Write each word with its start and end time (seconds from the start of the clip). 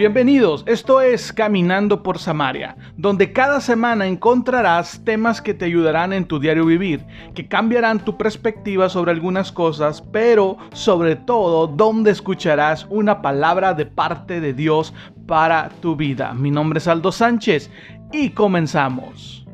Bienvenidos, 0.00 0.64
esto 0.66 1.02
es 1.02 1.30
Caminando 1.30 2.02
por 2.02 2.18
Samaria, 2.18 2.74
donde 2.96 3.34
cada 3.34 3.60
semana 3.60 4.06
encontrarás 4.06 5.04
temas 5.04 5.42
que 5.42 5.52
te 5.52 5.66
ayudarán 5.66 6.14
en 6.14 6.24
tu 6.24 6.40
diario 6.40 6.64
vivir, 6.64 7.04
que 7.34 7.48
cambiarán 7.48 8.02
tu 8.02 8.16
perspectiva 8.16 8.88
sobre 8.88 9.10
algunas 9.10 9.52
cosas, 9.52 10.00
pero 10.00 10.56
sobre 10.72 11.16
todo 11.16 11.66
donde 11.66 12.12
escucharás 12.12 12.86
una 12.88 13.20
palabra 13.20 13.74
de 13.74 13.84
parte 13.84 14.40
de 14.40 14.54
Dios 14.54 14.94
para 15.26 15.68
tu 15.82 15.96
vida. 15.96 16.32
Mi 16.32 16.50
nombre 16.50 16.78
es 16.78 16.88
Aldo 16.88 17.12
Sánchez 17.12 17.70
y 18.10 18.30
comenzamos. 18.30 19.46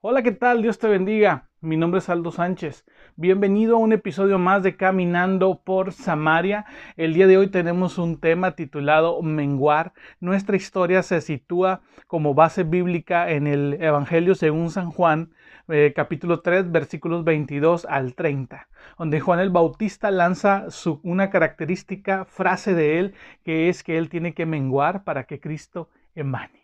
Hola, 0.00 0.24
¿qué 0.24 0.32
tal? 0.32 0.60
Dios 0.60 0.80
te 0.80 0.88
bendiga. 0.88 1.50
Mi 1.60 1.76
nombre 1.76 1.98
es 1.98 2.08
Aldo 2.10 2.30
Sánchez. 2.30 2.84
Bienvenido 3.16 3.76
a 3.76 3.78
un 3.78 3.92
episodio 3.92 4.40
más 4.40 4.64
de 4.64 4.74
Caminando 4.74 5.60
por 5.62 5.92
Samaria. 5.92 6.66
El 6.96 7.14
día 7.14 7.28
de 7.28 7.38
hoy 7.38 7.46
tenemos 7.46 7.96
un 7.96 8.18
tema 8.18 8.56
titulado 8.56 9.22
Menguar. 9.22 9.92
Nuestra 10.18 10.56
historia 10.56 11.00
se 11.04 11.20
sitúa 11.20 11.82
como 12.08 12.34
base 12.34 12.64
bíblica 12.64 13.30
en 13.30 13.46
el 13.46 13.74
Evangelio 13.80 14.34
según 14.34 14.68
San 14.70 14.90
Juan, 14.90 15.30
eh, 15.68 15.92
capítulo 15.94 16.40
3, 16.40 16.72
versículos 16.72 17.22
22 17.22 17.86
al 17.88 18.16
30, 18.16 18.66
donde 18.98 19.20
Juan 19.20 19.38
el 19.38 19.50
Bautista 19.50 20.10
lanza 20.10 20.66
una 21.04 21.30
característica 21.30 22.24
frase 22.24 22.74
de 22.74 22.98
él, 22.98 23.14
que 23.44 23.68
es 23.68 23.84
que 23.84 23.96
él 23.96 24.08
tiene 24.08 24.34
que 24.34 24.44
menguar 24.44 25.04
para 25.04 25.22
que 25.22 25.38
Cristo 25.38 25.88
emane. 26.16 26.63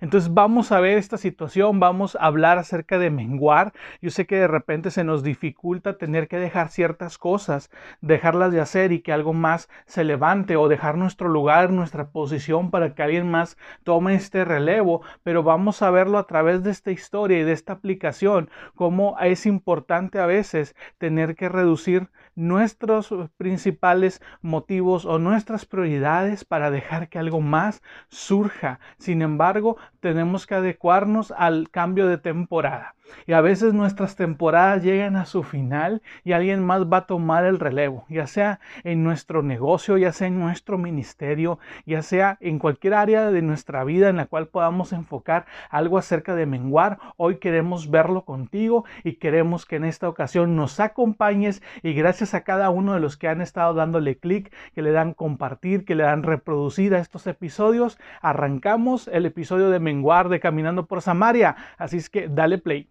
Entonces 0.00 0.32
vamos 0.32 0.72
a 0.72 0.80
ver 0.80 0.96
esta 0.96 1.18
situación, 1.18 1.78
vamos 1.78 2.16
a 2.16 2.24
hablar 2.24 2.58
acerca 2.58 2.98
de 2.98 3.10
menguar. 3.10 3.72
Yo 4.00 4.10
sé 4.10 4.26
que 4.26 4.36
de 4.36 4.48
repente 4.48 4.90
se 4.90 5.04
nos 5.04 5.22
dificulta 5.22 5.98
tener 5.98 6.26
que 6.26 6.38
dejar 6.38 6.70
ciertas 6.70 7.18
cosas, 7.18 7.70
dejarlas 8.00 8.50
de 8.52 8.60
hacer 8.60 8.92
y 8.92 9.00
que 9.00 9.12
algo 9.12 9.34
más 9.34 9.68
se 9.84 10.04
levante 10.04 10.56
o 10.56 10.68
dejar 10.68 10.96
nuestro 10.96 11.28
lugar, 11.28 11.70
nuestra 11.70 12.08
posición 12.08 12.70
para 12.70 12.94
que 12.94 13.02
alguien 13.02 13.30
más 13.30 13.58
tome 13.84 14.14
este 14.14 14.44
relevo, 14.44 15.02
pero 15.22 15.42
vamos 15.42 15.82
a 15.82 15.90
verlo 15.90 16.18
a 16.18 16.26
través 16.26 16.62
de 16.62 16.70
esta 16.70 16.90
historia 16.90 17.38
y 17.38 17.44
de 17.44 17.52
esta 17.52 17.74
aplicación, 17.74 18.48
cómo 18.74 19.18
es 19.20 19.44
importante 19.44 20.18
a 20.18 20.26
veces 20.26 20.74
tener 20.98 21.34
que 21.34 21.48
reducir 21.48 22.08
nuestros 22.40 23.14
principales 23.36 24.22
motivos 24.40 25.04
o 25.04 25.18
nuestras 25.18 25.66
prioridades 25.66 26.44
para 26.44 26.70
dejar 26.70 27.08
que 27.08 27.18
algo 27.18 27.40
más 27.40 27.82
surja. 28.08 28.80
Sin 28.98 29.22
embargo, 29.22 29.76
tenemos 30.00 30.46
que 30.46 30.54
adecuarnos 30.54 31.32
al 31.32 31.70
cambio 31.70 32.06
de 32.06 32.18
temporada. 32.18 32.94
Y 33.26 33.32
a 33.32 33.40
veces 33.40 33.74
nuestras 33.74 34.16
temporadas 34.16 34.82
llegan 34.82 35.16
a 35.16 35.26
su 35.26 35.42
final 35.42 36.02
y 36.24 36.32
alguien 36.32 36.64
más 36.64 36.84
va 36.84 36.98
a 36.98 37.06
tomar 37.06 37.44
el 37.44 37.58
relevo, 37.58 38.04
ya 38.08 38.26
sea 38.26 38.60
en 38.84 39.04
nuestro 39.04 39.42
negocio, 39.42 39.96
ya 39.98 40.12
sea 40.12 40.28
en 40.28 40.38
nuestro 40.38 40.78
ministerio, 40.78 41.58
ya 41.86 42.02
sea 42.02 42.38
en 42.40 42.58
cualquier 42.58 42.94
área 42.94 43.30
de 43.30 43.42
nuestra 43.42 43.84
vida 43.84 44.08
en 44.08 44.16
la 44.16 44.26
cual 44.26 44.48
podamos 44.48 44.92
enfocar 44.92 45.46
algo 45.70 45.98
acerca 45.98 46.34
de 46.34 46.46
menguar. 46.46 46.98
Hoy 47.16 47.36
queremos 47.36 47.90
verlo 47.90 48.24
contigo 48.24 48.84
y 49.04 49.14
queremos 49.14 49.66
que 49.66 49.76
en 49.76 49.84
esta 49.84 50.08
ocasión 50.08 50.56
nos 50.56 50.80
acompañes 50.80 51.62
y 51.82 51.92
gracias 51.94 52.34
a 52.34 52.44
cada 52.44 52.70
uno 52.70 52.94
de 52.94 53.00
los 53.00 53.16
que 53.16 53.28
han 53.28 53.40
estado 53.40 53.74
dándole 53.74 54.18
clic, 54.18 54.52
que 54.74 54.82
le 54.82 54.92
dan 54.92 55.14
compartir, 55.14 55.84
que 55.84 55.94
le 55.94 56.04
dan 56.04 56.22
reproducir 56.22 56.94
a 56.94 56.98
estos 56.98 57.26
episodios, 57.26 57.98
arrancamos 58.20 59.08
el 59.08 59.26
episodio 59.26 59.70
de 59.70 59.80
menguar 59.80 60.28
de 60.28 60.40
Caminando 60.40 60.86
por 60.86 61.02
Samaria. 61.02 61.56
Así 61.78 61.96
es 61.96 62.10
que 62.10 62.28
dale 62.28 62.58
play. 62.58 62.88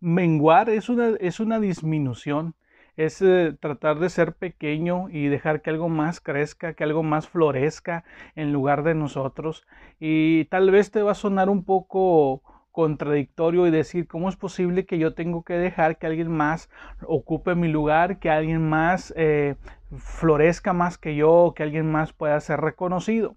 Menguar 0.00 0.70
es 0.70 0.88
una, 0.88 1.08
es 1.20 1.40
una 1.40 1.60
disminución, 1.60 2.54
es 2.96 3.20
eh, 3.22 3.56
tratar 3.60 3.98
de 3.98 4.10
ser 4.10 4.34
pequeño 4.34 5.08
y 5.10 5.28
dejar 5.28 5.62
que 5.62 5.70
algo 5.70 5.88
más 5.88 6.20
crezca, 6.20 6.74
que 6.74 6.84
algo 6.84 7.02
más 7.02 7.28
florezca 7.28 8.04
en 8.34 8.52
lugar 8.52 8.82
de 8.82 8.94
nosotros. 8.94 9.66
Y 10.00 10.46
tal 10.46 10.70
vez 10.70 10.90
te 10.90 11.02
va 11.02 11.12
a 11.12 11.14
sonar 11.14 11.48
un 11.50 11.64
poco 11.64 12.42
contradictorio 12.72 13.66
y 13.66 13.70
decir, 13.70 14.06
¿cómo 14.06 14.28
es 14.28 14.36
posible 14.36 14.84
que 14.86 14.98
yo 14.98 15.14
tengo 15.14 15.42
que 15.42 15.54
dejar 15.54 15.98
que 15.98 16.06
alguien 16.06 16.30
más 16.30 16.68
ocupe 17.06 17.54
mi 17.54 17.68
lugar, 17.68 18.18
que 18.18 18.30
alguien 18.30 18.68
más 18.68 19.14
eh, 19.16 19.56
florezca 19.96 20.72
más 20.74 20.98
que 20.98 21.16
yo, 21.16 21.54
que 21.56 21.62
alguien 21.62 21.90
más 21.90 22.12
pueda 22.12 22.38
ser 22.40 22.60
reconocido? 22.60 23.36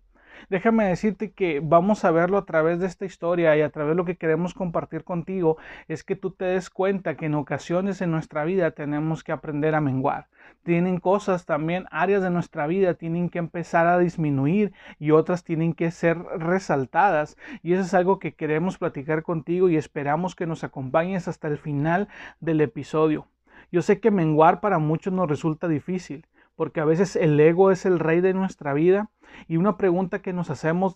Déjame 0.50 0.86
decirte 0.86 1.32
que 1.32 1.60
vamos 1.62 2.06
a 2.06 2.12
verlo 2.12 2.38
a 2.38 2.46
través 2.46 2.80
de 2.80 2.88
esta 2.88 3.06
historia 3.06 3.56
y 3.58 3.62
a 3.62 3.70
través 3.70 3.92
de 3.92 3.96
lo 3.96 4.06
que 4.06 4.18
queremos 4.18 4.54
compartir 4.54 5.04
contigo 5.04 5.58
es 5.88 6.04
que 6.04 6.16
tú 6.16 6.32
te 6.32 6.46
des 6.46 6.70
cuenta 6.70 7.16
que 7.16 7.26
en 7.26 7.36
ocasiones 7.36 8.02
en 8.02 8.12
nuestra 8.12 8.46
vida 8.46 8.72
tenemos 8.72 9.24
que 9.24 9.32
aprender 9.32 9.76
a 9.76 9.82
menguar. 9.82 10.28
Tienen 10.64 11.00
cosas 11.00 11.46
también, 11.46 11.86
áreas 11.92 12.22
de 12.22 12.30
nuestra 12.30 12.68
vida 12.68 12.94
tienen 12.94 13.30
que 13.30 13.40
empezar 13.40 13.88
a 13.88 13.98
disminuir 13.98 14.74
y 15.00 15.12
otras 15.12 15.44
tienen 15.44 15.74
que 15.74 15.92
ser 15.92 16.18
resaltadas. 16.38 17.38
Y 17.64 17.74
eso 17.74 17.84
es 17.84 17.94
algo 17.94 18.20
que 18.20 18.34
queremos 18.34 18.78
platicar 18.78 19.24
contigo 19.24 19.70
y 19.70 19.78
esperamos 19.78 20.36
que 20.36 20.46
nos 20.46 20.64
acompañes 20.64 21.28
hasta 21.28 21.48
el 21.48 21.58
final 21.58 22.08
del 22.40 22.62
episodio. 22.62 23.28
Yo 23.72 23.82
sé 23.82 24.00
que 24.00 24.12
menguar 24.12 24.62
para 24.62 24.80
muchos 24.80 25.14
nos 25.14 25.30
resulta 25.30 25.68
difícil 25.68 26.26
porque 26.60 26.82
a 26.82 26.86
veces 26.86 27.16
el 27.16 27.40
ego 27.40 27.72
es 27.72 27.86
el 27.86 28.00
rey 28.00 28.20
de 28.20 28.34
nuestra 28.34 28.74
vida. 28.74 29.10
Y 29.48 29.56
una 29.56 29.78
pregunta 29.78 30.22
que 30.22 30.34
nos 30.34 30.50
hacemos 30.50 30.96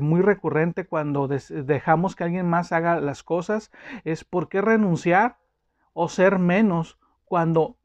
muy 0.00 0.20
recurrente 0.20 0.84
cuando 0.84 1.28
dejamos 1.28 2.16
que 2.16 2.24
alguien 2.24 2.50
más 2.50 2.72
haga 2.72 2.98
las 3.00 3.22
cosas 3.22 3.70
es 4.02 4.24
¿por 4.24 4.48
qué 4.48 4.62
renunciar 4.62 5.38
o 5.92 6.08
ser 6.08 6.40
menos 6.40 6.98
cuando 7.24 7.76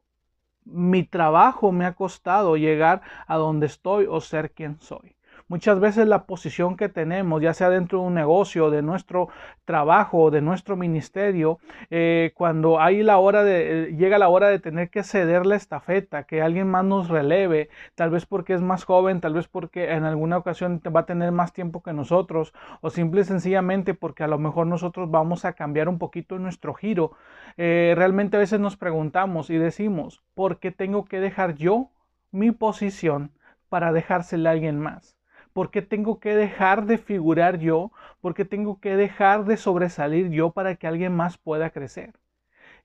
mi 0.65 1.03
trabajo 1.03 1.71
me 1.71 1.85
ha 1.85 1.93
costado 1.93 2.57
llegar 2.57 3.03
a 3.27 3.37
donde 3.37 3.67
estoy 3.67 4.07
o 4.09 4.19
ser 4.19 4.53
quien 4.53 4.81
soy? 4.81 5.15
Muchas 5.51 5.81
veces 5.81 6.07
la 6.07 6.27
posición 6.27 6.77
que 6.77 6.87
tenemos, 6.87 7.41
ya 7.41 7.53
sea 7.53 7.69
dentro 7.69 7.99
de 7.99 8.05
un 8.05 8.13
negocio, 8.13 8.69
de 8.69 8.81
nuestro 8.81 9.27
trabajo, 9.65 10.31
de 10.31 10.39
nuestro 10.39 10.77
ministerio, 10.77 11.59
eh, 11.89 12.31
cuando 12.35 12.79
hay 12.79 13.03
la 13.03 13.17
hora 13.17 13.43
de, 13.43 13.89
eh, 13.89 13.95
llega 13.97 14.17
la 14.17 14.29
hora 14.29 14.47
de 14.47 14.59
tener 14.59 14.89
que 14.89 15.03
ceder 15.03 15.45
la 15.45 15.57
estafeta, 15.57 16.23
que 16.23 16.41
alguien 16.41 16.69
más 16.69 16.85
nos 16.85 17.09
releve, 17.09 17.69
tal 17.95 18.11
vez 18.11 18.25
porque 18.25 18.53
es 18.53 18.61
más 18.61 18.85
joven, 18.85 19.19
tal 19.19 19.33
vez 19.33 19.49
porque 19.49 19.91
en 19.91 20.05
alguna 20.05 20.37
ocasión 20.37 20.81
va 20.95 21.01
a 21.01 21.05
tener 21.05 21.33
más 21.33 21.51
tiempo 21.51 21.83
que 21.83 21.91
nosotros, 21.91 22.53
o 22.79 22.89
simple 22.89 23.19
y 23.19 23.25
sencillamente 23.25 23.93
porque 23.93 24.23
a 24.23 24.27
lo 24.27 24.39
mejor 24.39 24.67
nosotros 24.67 25.11
vamos 25.11 25.43
a 25.43 25.51
cambiar 25.51 25.89
un 25.89 25.99
poquito 25.99 26.39
nuestro 26.39 26.73
giro. 26.73 27.11
Eh, 27.57 27.93
realmente 27.97 28.37
a 28.37 28.39
veces 28.39 28.61
nos 28.61 28.77
preguntamos 28.77 29.49
y 29.49 29.57
decimos, 29.57 30.23
¿por 30.33 30.59
qué 30.59 30.71
tengo 30.71 31.03
que 31.03 31.19
dejar 31.19 31.55
yo 31.55 31.89
mi 32.31 32.51
posición 32.51 33.31
para 33.67 33.91
dejársela 33.91 34.51
a 34.51 34.53
alguien 34.53 34.79
más? 34.79 35.20
¿Por 35.53 35.71
qué 35.71 35.81
tengo 35.81 36.19
que 36.19 36.35
dejar 36.35 36.85
de 36.85 36.97
figurar 36.97 37.59
yo? 37.59 37.91
¿Por 38.21 38.33
qué 38.33 38.45
tengo 38.45 38.79
que 38.79 38.95
dejar 38.95 39.45
de 39.45 39.57
sobresalir 39.57 40.29
yo 40.31 40.51
para 40.51 40.75
que 40.75 40.87
alguien 40.87 41.15
más 41.15 41.37
pueda 41.37 41.69
crecer? 41.71 42.13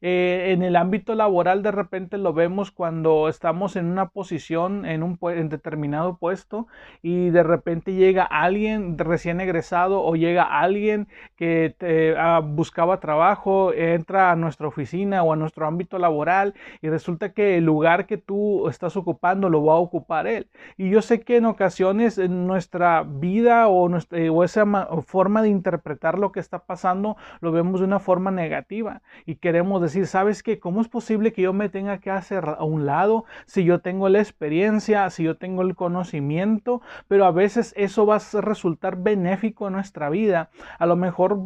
Eh, 0.03 0.53
en 0.53 0.63
el 0.63 0.77
ámbito 0.77 1.15
laboral 1.15 1.63
de 1.63 1.71
repente 1.71 2.19
lo 2.19 2.33
vemos 2.33 2.71
cuando 2.71 3.29
estamos 3.29 3.77
en 3.77 3.87
una 3.87 4.09
posición, 4.09 4.85
en 4.85 5.03
un 5.03 5.19
en 5.23 5.49
determinado 5.49 6.19
puesto 6.19 6.67
y 7.03 7.31
de 7.31 7.43
repente 7.43 7.95
llega 7.95 8.25
alguien 8.25 8.99
recién 8.99 9.41
egresado 9.41 10.03
o 10.03 10.15
llega 10.17 10.43
alguien 10.43 11.09
que 11.37 11.75
ah, 12.19 12.41
buscaba 12.45 13.01
trabajo, 13.01 13.73
entra 13.73 14.31
a 14.31 14.37
nuestra 14.37 14.69
oficina 14.69 15.23
o 15.23 15.33
a 15.33 15.37
nuestro 15.37 15.67
ámbito 15.67 15.99
laboral 15.99 16.55
y 16.83 16.89
resulta 16.89 17.33
que 17.33 17.57
el 17.57 17.65
lugar 17.65 18.07
que 18.07 18.19
tú 18.19 18.69
estás 18.69 18.97
ocupando 18.97 19.49
lo 19.49 19.65
va 19.65 19.75
a 19.75 19.77
ocupar 19.77 20.27
él. 20.27 20.49
Y 20.77 20.91
yo 20.91 21.03
sé 21.03 21.21
que 21.21 21.37
en 21.37 21.47
ocasiones 21.47 22.19
en 22.19 22.47
nuestra 22.47 23.03
vida 23.03 23.69
o, 23.69 23.89
nuestra, 23.89 24.19
o 24.31 24.45
esa 24.45 24.65
forma 25.07 25.43
de 25.43 25.49
interpretar 25.49 26.19
lo 26.19 26.33
que 26.33 26.41
está 26.41 26.61
pasando 26.61 27.17
lo 27.41 27.53
vemos 27.53 27.81
de 27.81 27.87
una 27.87 28.01
forma 28.01 28.31
negativa 28.31 29.03
y 29.25 29.37
queremos 29.37 29.81
decir, 29.87 30.07
¿sabes 30.07 30.43
qué? 30.43 30.59
¿Cómo 30.59 30.81
es 30.81 30.89
posible 30.89 31.33
que 31.33 31.43
yo 31.43 31.53
me 31.53 31.69
tenga 31.69 31.99
que 31.99 32.11
hacer 32.11 32.45
a 32.59 32.65
un 32.65 32.87
lado 32.87 33.25
si 33.47 33.65
yo 33.65 33.81
tengo 33.81 34.09
la 34.09 34.21
experiencia, 34.21 35.09
si 35.11 35.25
yo 35.25 35.37
tengo 35.37 35.63
el 35.63 35.75
conocimiento? 35.75 36.83
Pero 37.09 37.25
a 37.25 37.31
veces 37.33 37.73
eso 37.77 38.07
va 38.07 38.17
a 38.17 38.41
resultar 38.41 38.97
benéfico 38.97 39.67
en 39.67 39.75
nuestra 39.75 40.11
vida. 40.11 40.51
A 40.79 40.87
lo 40.87 40.97
mejor 40.97 41.39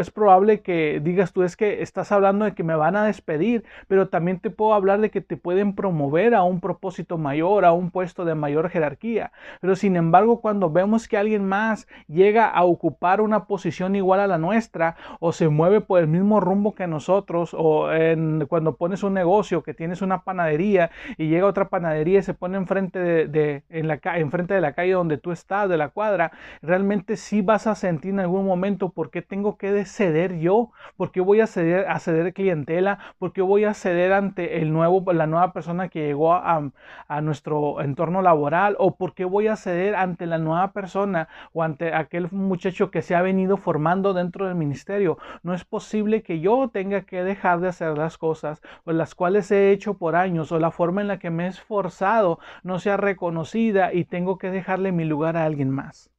es 0.00 0.10
probable 0.10 0.60
que 0.60 1.00
digas 1.02 1.32
tú 1.32 1.42
es 1.42 1.56
que 1.56 1.82
estás 1.82 2.12
hablando 2.12 2.44
de 2.44 2.54
que 2.54 2.62
me 2.62 2.74
van 2.74 2.96
a 2.96 3.04
despedir, 3.04 3.64
pero 3.88 4.08
también 4.08 4.40
te 4.40 4.50
puedo 4.50 4.74
hablar 4.74 5.00
de 5.00 5.10
que 5.10 5.20
te 5.20 5.36
pueden 5.36 5.74
promover 5.74 6.34
a 6.34 6.42
un 6.42 6.60
propósito 6.60 7.18
mayor, 7.18 7.64
a 7.64 7.72
un 7.72 7.90
puesto 7.90 8.24
de 8.24 8.34
mayor 8.34 8.70
jerarquía. 8.70 9.32
Pero 9.60 9.76
sin 9.76 9.96
embargo, 9.96 10.40
cuando 10.40 10.70
vemos 10.70 11.08
que 11.08 11.16
alguien 11.16 11.44
más 11.44 11.86
llega 12.08 12.48
a 12.48 12.64
ocupar 12.64 13.20
una 13.20 13.44
posición 13.46 13.96
igual 13.96 14.20
a 14.20 14.26
la 14.26 14.38
nuestra 14.38 14.96
o 15.20 15.32
se 15.32 15.48
mueve 15.48 15.80
por 15.80 16.00
el 16.00 16.08
mismo 16.08 16.40
rumbo 16.40 16.74
que 16.74 16.86
nosotros 16.86 17.54
o 17.56 17.92
en, 17.92 18.46
cuando 18.46 18.76
pones 18.76 19.02
un 19.02 19.14
negocio 19.14 19.62
que 19.62 19.74
tienes 19.74 20.02
una 20.02 20.22
panadería 20.22 20.90
y 21.16 21.28
llega 21.28 21.46
otra 21.46 21.68
panadería 21.68 22.20
y 22.20 22.22
se 22.22 22.34
pone 22.34 22.56
enfrente 22.56 22.98
de, 22.98 23.62
en 23.68 23.88
la, 23.88 23.96
de 23.96 24.60
la 24.60 24.72
calle 24.72 24.92
donde 24.92 25.18
tú 25.18 25.32
estás, 25.32 25.68
de 25.68 25.76
la 25.76 25.88
cuadra, 25.88 26.32
realmente 26.62 27.16
sí 27.16 27.42
vas 27.42 27.66
a 27.66 27.74
sentir 27.74 28.12
en 28.12 28.20
algún 28.20 28.46
momento 28.46 28.90
por 28.90 29.10
qué 29.10 29.22
tengo 29.22 29.56
que 29.56 29.72
ceder 29.84 30.38
yo? 30.38 30.70
¿Por 30.96 31.10
qué 31.12 31.20
voy 31.20 31.40
a 31.40 31.46
ceder, 31.46 31.86
a 31.88 31.98
ceder 31.98 32.32
clientela? 32.32 32.98
¿Por 33.18 33.32
qué 33.32 33.42
voy 33.42 33.64
a 33.64 33.74
ceder 33.74 34.12
ante 34.12 34.60
el 34.60 34.72
nuevo, 34.72 35.12
la 35.12 35.26
nueva 35.26 35.52
persona 35.52 35.88
que 35.88 36.06
llegó 36.06 36.34
a, 36.34 36.70
a 37.08 37.20
nuestro 37.20 37.80
entorno 37.80 38.22
laboral? 38.22 38.76
¿O 38.78 38.96
por 38.96 39.14
qué 39.14 39.24
voy 39.24 39.48
a 39.48 39.56
ceder 39.56 39.94
ante 39.96 40.26
la 40.26 40.38
nueva 40.38 40.72
persona 40.72 41.28
o 41.52 41.62
ante 41.62 41.94
aquel 41.94 42.28
muchacho 42.30 42.90
que 42.90 43.02
se 43.02 43.14
ha 43.14 43.22
venido 43.22 43.56
formando 43.56 44.14
dentro 44.14 44.46
del 44.46 44.54
ministerio? 44.54 45.18
No 45.42 45.54
es 45.54 45.64
posible 45.64 46.22
que 46.22 46.40
yo 46.40 46.70
tenga 46.72 47.02
que 47.02 47.24
dejar 47.24 47.60
de 47.60 47.68
hacer 47.68 47.96
las 47.98 48.18
cosas 48.18 48.62
o 48.84 48.92
las 48.92 49.14
cuales 49.14 49.50
he 49.50 49.72
hecho 49.72 49.94
por 49.94 50.16
años 50.16 50.52
o 50.52 50.58
la 50.58 50.70
forma 50.70 51.00
en 51.00 51.08
la 51.08 51.18
que 51.18 51.30
me 51.30 51.46
he 51.46 51.48
esforzado 51.48 52.38
no 52.62 52.78
sea 52.78 52.96
reconocida 52.96 53.92
y 53.92 54.04
tengo 54.04 54.38
que 54.38 54.50
dejarle 54.50 54.92
mi 54.92 55.04
lugar 55.04 55.36
a 55.36 55.44
alguien 55.44 55.70
más. 55.70 56.13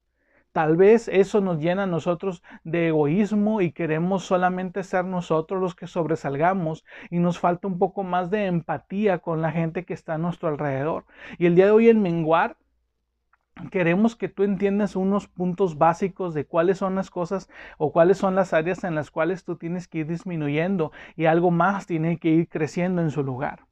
Tal 0.56 0.78
vez 0.78 1.10
eso 1.10 1.42
nos 1.42 1.60
llena 1.60 1.84
a 1.84 1.86
nosotros 1.86 2.42
de 2.64 2.88
egoísmo 2.88 3.60
y 3.60 3.74
queremos 3.74 4.24
solamente 4.24 4.84
ser 4.84 5.04
nosotros 5.04 5.62
los 5.62 5.76
que 5.76 5.86
sobresalgamos 5.86 6.86
y 7.10 7.20
nos 7.20 7.40
falta 7.40 7.68
un 7.68 7.78
poco 7.78 8.04
más 8.04 8.30
de 8.30 8.46
empatía 8.46 9.20
con 9.20 9.42
la 9.42 9.52
gente 9.52 9.84
que 9.84 9.94
está 9.94 10.14
a 10.14 10.18
nuestro 10.18 10.48
alrededor. 10.48 11.04
Y 11.40 11.48
el 11.48 11.56
día 11.56 11.66
de 11.66 11.72
hoy 11.72 11.90
en 11.90 12.02
Menguar 12.02 12.56
queremos 13.70 14.16
que 14.16 14.30
tú 14.30 14.44
entiendas 14.44 14.96
unos 14.96 15.28
puntos 15.28 15.78
básicos 15.78 16.34
de 16.34 16.46
cuáles 16.46 16.78
son 16.78 16.96
las 16.96 17.10
cosas 17.10 17.50
o 17.78 17.92
cuáles 17.92 18.18
son 18.18 18.34
las 18.34 18.54
áreas 18.54 18.86
en 18.86 18.96
las 18.96 19.12
cuales 19.12 19.44
tú 19.44 19.58
tienes 19.58 19.90
que 19.90 19.98
ir 19.98 20.08
disminuyendo 20.08 20.94
y 21.18 21.26
algo 21.26 21.52
más 21.52 21.86
tiene 21.86 22.18
que 22.18 22.30
ir 22.30 22.48
creciendo 22.48 23.02
en 23.02 23.12
su 23.12 23.24
lugar. 23.24 23.66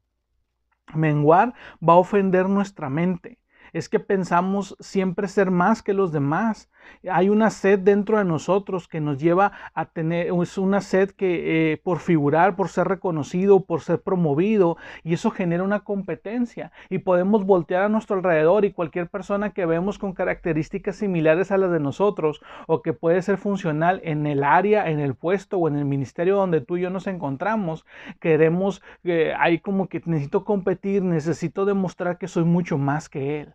Menguar 0.94 1.53
va 1.81 1.94
a 1.94 1.95
ofender 1.95 2.50
nuestra 2.50 2.89
mente 2.89 3.39
es 3.74 3.89
que 3.89 4.00
pensamos 4.00 4.77
siempre 4.80 5.27
ser 5.27 5.51
más 5.51 5.81
que 5.81 5.94
los 5.94 6.12
demás. 6.12 6.69
Hay 7.09 7.30
una 7.30 7.50
sed 7.50 7.80
dentro 7.80 8.18
de 8.18 8.25
nosotros 8.25 8.88
que 8.88 9.01
nos 9.01 9.18
lleva 9.18 9.51
a 9.74 9.85
tener, 9.85 10.27
es 10.41 10.57
una 10.57 10.81
sed 10.81 11.12
que 11.12 11.74
eh, 11.74 11.77
por 11.77 12.00
figurar, 12.00 12.56
por 12.56 12.69
ser 12.69 12.88
reconocido, 12.88 13.65
por 13.65 13.81
ser 13.81 14.01
promovido, 14.01 14.77
y 15.03 15.13
eso 15.13 15.31
genera 15.31 15.63
una 15.63 15.81
competencia. 15.81 16.71
Y 16.89 17.00
podemos 17.00 17.45
voltear 17.45 17.83
a 17.83 17.89
nuestro 17.89 18.18
alrededor 18.18 18.65
y 18.65 18.71
cualquier 18.71 19.09
persona 19.09 19.51
que 19.51 19.65
vemos 19.65 20.00
con 20.00 20.13
características 20.13 20.95
similares 20.95 21.51
a 21.51 21.57
las 21.57 21.71
de 21.71 21.80
nosotros 21.80 22.41
o 22.68 22.81
que 22.81 22.94
puede 22.94 23.21
ser 23.21 23.38
funcional 23.38 24.01
en 24.03 24.25
el 24.27 24.44
área, 24.44 24.89
en 24.89 25.00
el 25.00 25.15
puesto 25.15 25.57
o 25.57 25.68
en 25.68 25.75
el 25.75 25.85
ministerio 25.85 26.35
donde 26.38 26.62
tú 26.62 26.77
y 26.77 26.81
yo 26.81 26.89
nos 26.89 27.07
encontramos, 27.07 27.85
queremos, 28.19 28.81
eh, 29.03 29.33
hay 29.38 29.59
como 29.59 29.88
que 29.88 30.01
necesito 30.06 30.44
competir, 30.45 31.03
necesito 31.03 31.65
demostrar 31.65 32.18
que 32.18 32.27
soy 32.27 32.44
mucho 32.44 32.77
más 32.77 33.09
que 33.09 33.41
él. 33.41 33.53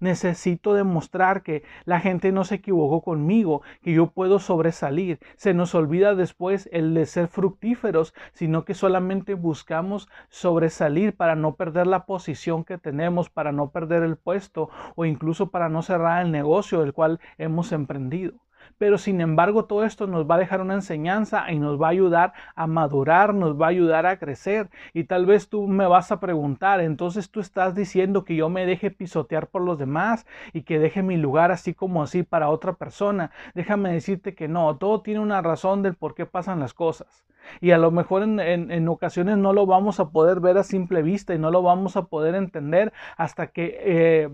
Necesito 0.00 0.74
demostrar 0.74 1.42
que 1.42 1.62
la 1.84 2.00
gente 2.00 2.32
no 2.32 2.44
se 2.44 2.56
equivocó 2.56 3.02
conmigo, 3.02 3.62
que 3.82 3.92
yo 3.92 4.08
puedo 4.08 4.38
sobresalir. 4.38 5.18
Se 5.36 5.54
nos 5.54 5.74
olvida 5.74 6.14
después 6.14 6.68
el 6.72 6.94
de 6.94 7.06
ser 7.06 7.28
fructíferos, 7.28 8.14
sino 8.32 8.64
que 8.64 8.74
solamente 8.74 9.34
buscamos 9.34 10.08
sobresalir 10.28 11.16
para 11.16 11.34
no 11.34 11.56
perder 11.56 11.86
la 11.86 12.06
posición 12.06 12.64
que 12.64 12.78
tenemos, 12.78 13.30
para 13.30 13.52
no 13.52 13.70
perder 13.70 14.02
el 14.02 14.16
puesto 14.16 14.70
o 14.96 15.04
incluso 15.04 15.50
para 15.50 15.68
no 15.68 15.82
cerrar 15.82 16.24
el 16.24 16.32
negocio 16.32 16.80
del 16.80 16.92
cual 16.92 17.20
hemos 17.38 17.72
emprendido. 17.72 18.34
Pero 18.82 18.98
sin 18.98 19.20
embargo 19.20 19.66
todo 19.66 19.84
esto 19.84 20.08
nos 20.08 20.28
va 20.28 20.34
a 20.34 20.38
dejar 20.38 20.60
una 20.60 20.74
enseñanza 20.74 21.52
y 21.52 21.60
nos 21.60 21.80
va 21.80 21.86
a 21.86 21.90
ayudar 21.90 22.32
a 22.56 22.66
madurar, 22.66 23.32
nos 23.32 23.54
va 23.54 23.66
a 23.66 23.68
ayudar 23.68 24.06
a 24.06 24.18
crecer. 24.18 24.70
Y 24.92 25.04
tal 25.04 25.24
vez 25.24 25.48
tú 25.48 25.68
me 25.68 25.86
vas 25.86 26.10
a 26.10 26.18
preguntar, 26.18 26.80
entonces 26.80 27.30
tú 27.30 27.38
estás 27.38 27.76
diciendo 27.76 28.24
que 28.24 28.34
yo 28.34 28.48
me 28.48 28.66
deje 28.66 28.90
pisotear 28.90 29.46
por 29.46 29.62
los 29.62 29.78
demás 29.78 30.26
y 30.52 30.62
que 30.62 30.80
deje 30.80 31.04
mi 31.04 31.16
lugar 31.16 31.52
así 31.52 31.74
como 31.74 32.02
así 32.02 32.24
para 32.24 32.50
otra 32.50 32.72
persona. 32.72 33.30
Déjame 33.54 33.92
decirte 33.92 34.34
que 34.34 34.48
no, 34.48 34.76
todo 34.78 35.00
tiene 35.00 35.20
una 35.20 35.42
razón 35.42 35.84
del 35.84 35.94
por 35.94 36.16
qué 36.16 36.26
pasan 36.26 36.58
las 36.58 36.74
cosas. 36.74 37.24
Y 37.60 37.70
a 37.70 37.78
lo 37.78 37.90
mejor 37.90 38.22
en, 38.22 38.88
ocasiones 38.88 39.36
no 39.36 39.52
lo 39.52 39.66
vamos 39.66 40.00
a 40.00 40.10
poder 40.10 40.40
ver 40.40 40.58
a 40.58 40.64
simple 40.64 41.02
vista 41.02 41.34
y 41.34 41.38
no 41.38 41.50
lo 41.50 41.62
vamos 41.62 41.96
a 41.96 42.06
poder 42.06 42.34
entender 42.34 42.92
hasta 43.16 43.48
que 43.48 43.78
eh, 43.80 44.30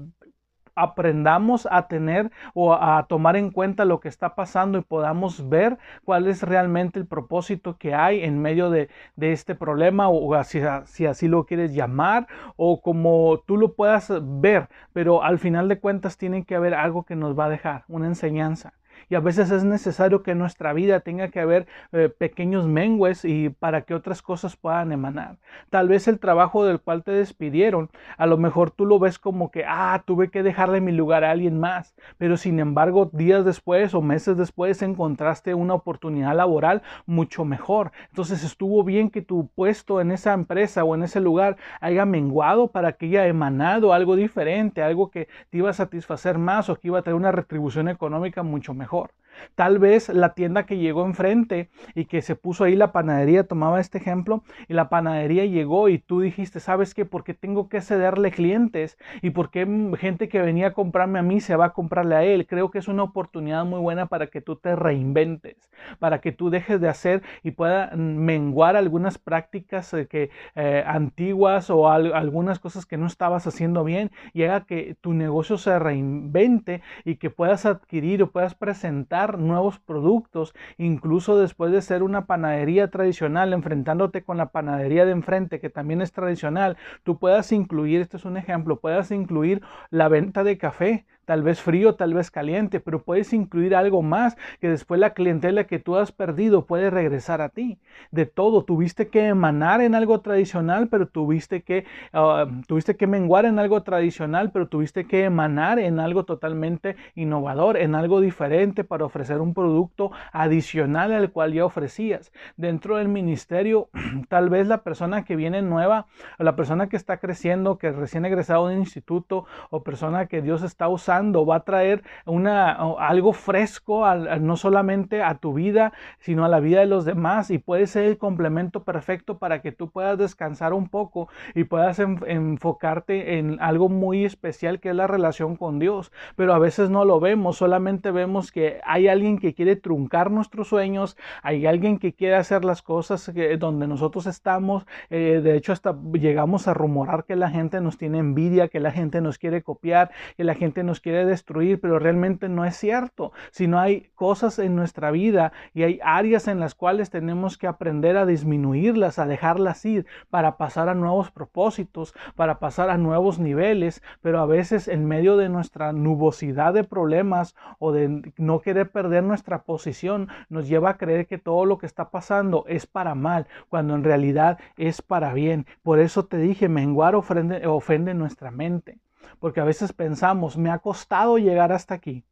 aprendamos 0.78 1.68
a 1.70 1.88
tener 1.88 2.30
o 2.54 2.74
a 2.74 3.06
tomar 3.08 3.36
en 3.36 3.50
cuenta 3.50 3.84
lo 3.84 4.00
que 4.00 4.08
está 4.08 4.34
pasando 4.34 4.78
y 4.78 4.82
podamos 4.82 5.48
ver 5.48 5.78
cuál 6.04 6.26
es 6.28 6.42
realmente 6.42 6.98
el 6.98 7.06
propósito 7.06 7.76
que 7.76 7.94
hay 7.94 8.22
en 8.22 8.40
medio 8.40 8.70
de, 8.70 8.88
este 9.20 9.54
problema 9.54 10.08
o 10.08 10.42
si, 10.44 10.60
si 10.86 11.06
así 11.06 11.28
lo 11.28 11.44
quieres 11.44 11.74
llamar 11.74 12.26
o 12.56 12.80
como 12.80 13.42
tú 13.46 13.56
lo 13.56 13.74
puedas 13.74 14.12
ver, 14.40 14.68
pero 14.92 15.22
al 15.22 15.38
final 15.38 15.68
de 15.68 15.80
cuentas 15.80 16.16
tiene 16.16 16.44
que 16.44 16.54
haber 16.54 16.74
algo 16.74 17.04
que 17.04 17.16
nos 17.16 17.38
va 17.38 17.46
a 17.46 17.50
dejar, 17.50 17.84
una 17.88 18.06
enseñanza 18.06 18.72
y 19.08 19.14
a 19.14 19.20
veces 19.20 19.50
es 19.50 19.64
necesario 19.64 20.22
que 20.22 20.34
nuestra 20.34 20.72
vida 20.72 21.00
tenga 21.00 21.28
que 21.28 21.40
haber 21.40 21.66
eh, 21.92 22.08
pequeños 22.08 22.66
mengues 22.66 23.24
y 23.24 23.50
para 23.50 23.82
que 23.82 23.94
otras 23.94 24.22
cosas 24.22 24.56
puedan 24.56 24.92
emanar. 24.92 25.36
Tal 25.70 25.88
vez 25.88 26.08
el 26.08 26.18
trabajo 26.18 26.64
del 26.64 26.80
cual 26.80 27.02
te 27.02 27.12
despidieron, 27.12 27.90
a 28.16 28.26
lo 28.26 28.36
mejor 28.36 28.70
tú 28.70 28.86
lo 28.86 28.98
ves 28.98 29.18
como 29.18 29.50
que, 29.50 29.64
ah, 29.66 30.02
tuve 30.06 30.30
que 30.30 30.42
dejarle 30.42 30.80
mi 30.80 30.92
lugar 30.92 31.24
a 31.24 31.30
alguien 31.30 31.58
más, 31.58 31.94
pero 32.16 32.36
sin 32.36 32.60
embargo 32.60 33.10
días 33.12 33.44
después 33.44 33.94
o 33.94 34.02
meses 34.02 34.36
después 34.36 34.82
encontraste 34.82 35.54
una 35.54 35.74
oportunidad 35.74 36.34
laboral 36.34 36.82
mucho 37.06 37.44
mejor. 37.44 37.92
Entonces 38.08 38.44
estuvo 38.44 38.84
bien 38.84 39.10
que 39.10 39.22
tu 39.22 39.48
puesto 39.48 40.00
en 40.00 40.12
esa 40.12 40.32
empresa 40.32 40.84
o 40.84 40.94
en 40.94 41.02
ese 41.02 41.20
lugar 41.20 41.56
haya 41.80 42.04
menguado 42.04 42.68
para 42.68 42.92
que 42.92 43.06
haya 43.06 43.26
emanado 43.26 43.92
algo 43.92 44.16
diferente, 44.16 44.82
algo 44.82 45.10
que 45.10 45.28
te 45.50 45.58
iba 45.58 45.70
a 45.70 45.74
satisfacer 45.74 46.38
más 46.38 46.68
o 46.68 46.76
que 46.76 46.88
iba 46.88 46.98
a 46.98 47.02
tener 47.02 47.16
una 47.16 47.32
retribución 47.32 47.88
económica 47.88 48.42
mucho 48.42 48.74
mejor 48.74 48.87
mejor. 48.88 49.10
Tal 49.54 49.78
vez 49.78 50.08
la 50.08 50.34
tienda 50.34 50.66
que 50.66 50.78
llegó 50.78 51.04
enfrente 51.04 51.68
y 51.94 52.06
que 52.06 52.22
se 52.22 52.36
puso 52.36 52.64
ahí 52.64 52.76
la 52.76 52.92
panadería, 52.92 53.44
tomaba 53.44 53.80
este 53.80 53.98
ejemplo, 53.98 54.42
y 54.68 54.74
la 54.74 54.88
panadería 54.88 55.44
llegó 55.44 55.88
y 55.88 55.98
tú 55.98 56.20
dijiste, 56.20 56.60
¿sabes 56.60 56.94
qué? 56.94 57.04
Porque 57.04 57.34
tengo 57.34 57.68
que 57.68 57.80
cederle 57.80 58.30
clientes 58.30 58.98
y 59.22 59.30
porque 59.30 59.66
gente 59.98 60.28
que 60.28 60.40
venía 60.42 60.68
a 60.68 60.72
comprarme 60.72 61.18
a 61.18 61.22
mí 61.22 61.40
se 61.40 61.56
va 61.56 61.66
a 61.66 61.72
comprarle 61.72 62.14
a 62.16 62.24
él. 62.24 62.46
Creo 62.46 62.70
que 62.70 62.78
es 62.78 62.88
una 62.88 63.02
oportunidad 63.02 63.64
muy 63.64 63.80
buena 63.80 64.06
para 64.06 64.28
que 64.28 64.40
tú 64.40 64.56
te 64.56 64.76
reinventes, 64.76 65.70
para 65.98 66.20
que 66.20 66.32
tú 66.32 66.50
dejes 66.50 66.80
de 66.80 66.88
hacer 66.88 67.22
y 67.42 67.52
pueda 67.52 67.90
menguar 67.96 68.76
algunas 68.76 69.18
prácticas 69.18 69.92
eh, 69.94 70.06
que, 70.06 70.30
eh, 70.54 70.84
antiguas 70.86 71.70
o 71.70 71.88
algunas 71.90 72.58
cosas 72.58 72.86
que 72.86 72.96
no 72.96 73.06
estabas 73.06 73.46
haciendo 73.46 73.84
bien 73.84 74.10
y 74.32 74.44
haga 74.44 74.64
que 74.64 74.96
tu 75.00 75.12
negocio 75.12 75.58
se 75.58 75.78
reinvente 75.78 76.82
y 77.04 77.16
que 77.16 77.30
puedas 77.30 77.66
adquirir 77.66 78.22
o 78.22 78.30
puedas 78.30 78.54
presentar 78.54 79.27
nuevos 79.36 79.78
productos, 79.78 80.54
incluso 80.78 81.36
después 81.36 81.72
de 81.72 81.82
ser 81.82 82.02
una 82.02 82.24
panadería 82.24 82.90
tradicional, 82.90 83.52
enfrentándote 83.52 84.22
con 84.22 84.38
la 84.38 84.52
panadería 84.52 85.04
de 85.04 85.12
enfrente, 85.12 85.60
que 85.60 85.68
también 85.68 86.00
es 86.00 86.12
tradicional, 86.12 86.78
tú 87.02 87.18
puedas 87.18 87.52
incluir, 87.52 88.00
este 88.00 88.16
es 88.16 88.24
un 88.24 88.38
ejemplo, 88.38 88.80
puedas 88.80 89.10
incluir 89.10 89.60
la 89.90 90.08
venta 90.08 90.44
de 90.44 90.56
café, 90.56 91.04
tal 91.28 91.42
vez 91.42 91.60
frío, 91.60 91.94
tal 91.94 92.14
vez 92.14 92.30
caliente, 92.30 92.80
pero 92.80 93.02
puedes 93.02 93.34
incluir 93.34 93.76
algo 93.76 94.00
más 94.00 94.38
que 94.62 94.70
después 94.70 94.98
la 94.98 95.12
clientela 95.12 95.64
que 95.64 95.78
tú 95.78 95.96
has 95.96 96.10
perdido 96.10 96.64
puede 96.64 96.88
regresar 96.88 97.42
a 97.42 97.50
ti. 97.50 97.78
De 98.10 98.24
todo, 98.24 98.64
tuviste 98.64 99.08
que 99.08 99.26
emanar 99.26 99.82
en 99.82 99.94
algo 99.94 100.22
tradicional, 100.22 100.88
pero 100.88 101.06
tuviste 101.06 101.60
que, 101.64 101.84
ah, 102.14 102.46
tuviste 102.66 102.96
que 102.96 103.06
menguar 103.06 103.44
en 103.44 103.58
algo 103.58 103.82
tradicional, 103.82 104.52
pero 104.52 104.68
tuviste 104.68 105.06
que 105.06 105.24
emanar 105.24 105.78
en 105.78 106.00
algo 106.00 106.24
totalmente 106.24 106.96
innovador, 107.14 107.76
en 107.76 107.94
algo 107.94 108.22
diferente 108.22 108.82
para 108.82 109.04
ofrecer 109.04 109.42
un 109.42 109.52
producto 109.52 110.10
adicional 110.32 111.12
al 111.12 111.30
cual 111.30 111.52
ya 111.52 111.66
ofrecías. 111.66 112.32
Dentro 112.56 112.96
del 112.96 113.08
ministerio, 113.08 113.90
tal 114.30 114.48
vez 114.48 114.66
la 114.66 114.82
persona 114.82 115.26
que 115.26 115.36
viene 115.36 115.60
nueva, 115.60 116.06
o 116.38 116.42
la 116.42 116.56
persona 116.56 116.88
que 116.88 116.96
está 116.96 117.18
creciendo, 117.18 117.76
que 117.76 117.92
recién 117.92 118.24
egresado 118.24 118.68
de 118.68 118.76
un 118.76 118.80
instituto, 118.80 119.44
o 119.68 119.82
persona 119.82 120.24
que 120.24 120.40
Dios 120.40 120.62
está 120.62 120.88
usando, 120.88 121.17
va 121.22 121.56
a 121.56 121.60
traer 121.60 122.02
una, 122.26 122.72
algo 122.72 123.32
fresco 123.32 124.04
no 124.40 124.56
solamente 124.56 125.22
a 125.22 125.36
tu 125.36 125.54
vida, 125.54 125.92
sino 126.18 126.44
a 126.44 126.48
la 126.48 126.60
vida 126.60 126.80
de 126.80 126.86
los 126.86 127.04
demás 127.04 127.50
y 127.50 127.58
puede 127.58 127.86
ser 127.86 128.04
el 128.04 128.18
complemento 128.18 128.84
perfecto 128.84 129.38
para 129.38 129.60
que 129.60 129.72
tú 129.72 129.90
puedas 129.90 130.18
descansar 130.18 130.72
un 130.72 130.88
poco 130.88 131.28
y 131.54 131.64
puedas 131.64 131.98
enfocarte 131.98 133.38
en 133.38 133.58
algo 133.60 133.88
muy 133.88 134.24
especial 134.24 134.80
que 134.80 134.90
es 134.90 134.94
la 134.94 135.06
relación 135.06 135.56
con 135.56 135.78
Dios. 135.78 136.12
Pero 136.36 136.54
a 136.54 136.58
veces 136.58 136.90
no 136.90 137.04
lo 137.04 137.20
vemos, 137.20 137.56
solamente 137.56 138.10
vemos 138.10 138.52
que 138.52 138.80
hay 138.84 139.08
alguien 139.08 139.38
que 139.38 139.54
quiere 139.54 139.76
truncar 139.76 140.30
nuestros 140.30 140.68
sueños, 140.68 141.16
hay 141.42 141.66
alguien 141.66 141.98
que 141.98 142.12
quiere 142.12 142.36
hacer 142.36 142.64
las 142.64 142.82
cosas 142.82 143.30
donde 143.58 143.86
nosotros 143.86 144.26
estamos. 144.26 144.86
Eh, 145.10 145.40
de 145.42 145.56
hecho, 145.56 145.72
hasta 145.72 145.96
llegamos 146.12 146.68
a 146.68 146.74
rumorar 146.74 147.24
que 147.24 147.36
la 147.36 147.50
gente 147.50 147.80
nos 147.80 147.98
tiene 147.98 148.18
envidia, 148.18 148.68
que 148.68 148.80
la 148.80 148.90
gente 148.90 149.20
nos 149.20 149.38
quiere 149.38 149.62
copiar, 149.62 150.10
que 150.36 150.44
la 150.44 150.54
gente 150.54 150.82
nos 150.82 151.00
quiere 151.00 151.07
quiere 151.08 151.24
destruir, 151.24 151.80
pero 151.80 151.98
realmente 151.98 152.50
no 152.50 152.66
es 152.66 152.76
cierto, 152.76 153.32
sino 153.50 153.80
hay 153.80 154.10
cosas 154.14 154.58
en 154.58 154.76
nuestra 154.76 155.10
vida 155.10 155.52
y 155.72 155.84
hay 155.84 156.00
áreas 156.04 156.48
en 156.48 156.60
las 156.60 156.74
cuales 156.74 157.08
tenemos 157.08 157.56
que 157.56 157.66
aprender 157.66 158.18
a 158.18 158.26
disminuirlas, 158.26 159.18
a 159.18 159.24
dejarlas 159.24 159.82
ir 159.86 160.04
para 160.28 160.58
pasar 160.58 160.90
a 160.90 160.94
nuevos 160.94 161.30
propósitos, 161.30 162.14
para 162.36 162.58
pasar 162.58 162.90
a 162.90 162.98
nuevos 162.98 163.38
niveles, 163.38 164.02
pero 164.20 164.38
a 164.40 164.44
veces 164.44 164.86
en 164.86 165.06
medio 165.06 165.38
de 165.38 165.48
nuestra 165.48 165.94
nubosidad 165.94 166.74
de 166.74 166.84
problemas 166.84 167.56
o 167.78 167.90
de 167.90 168.30
no 168.36 168.60
querer 168.60 168.90
perder 168.90 169.24
nuestra 169.24 169.62
posición, 169.62 170.28
nos 170.50 170.68
lleva 170.68 170.90
a 170.90 170.98
creer 170.98 171.26
que 171.26 171.38
todo 171.38 171.64
lo 171.64 171.78
que 171.78 171.86
está 171.86 172.10
pasando 172.10 172.66
es 172.68 172.86
para 172.86 173.14
mal, 173.14 173.46
cuando 173.70 173.94
en 173.94 174.04
realidad 174.04 174.58
es 174.76 175.00
para 175.00 175.32
bien. 175.32 175.64
Por 175.82 176.00
eso 176.00 176.26
te 176.26 176.36
dije, 176.36 176.68
menguar 176.68 177.14
ofende, 177.14 177.66
ofende 177.66 178.12
nuestra 178.12 178.50
mente, 178.50 178.98
porque 179.40 179.60
a 179.60 179.64
veces 179.64 179.92
pensamos, 179.92 180.56
me 180.56 180.70
ha 180.70 180.78
costado 180.78 181.38
llegar 181.38 181.72
hasta 181.72 181.94
aquí. 181.94 182.24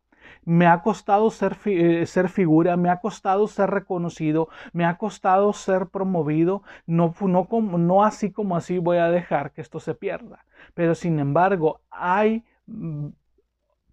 Me 0.45 0.67
ha 0.67 0.83
costado 0.83 1.31
ser, 1.31 1.57
eh, 1.67 2.07
ser, 2.07 2.29
figura, 2.29 2.77
me 2.77 2.91
ha 2.91 3.01
costado 3.01 3.47
ser 3.47 3.71
reconocido, 3.71 4.49
me 4.73 4.85
ha 4.85 4.99
costado 4.99 5.53
ser 5.53 5.87
promovido. 5.87 6.63
No, 6.87 7.15
no, 7.21 7.49
no 7.79 8.05
así 8.05 8.33
como 8.33 8.57
así 8.57 8.79
voy 8.79 8.99
a 8.99 9.11
dejar 9.11 9.53
que 9.53 9.61
esto 9.61 9.81
se 9.81 9.95
pierda. 9.95 10.45
Pero 10.75 10.95
sin 10.95 11.19
embargo, 11.21 11.81
hay 11.91 12.45
mm, 12.67 13.09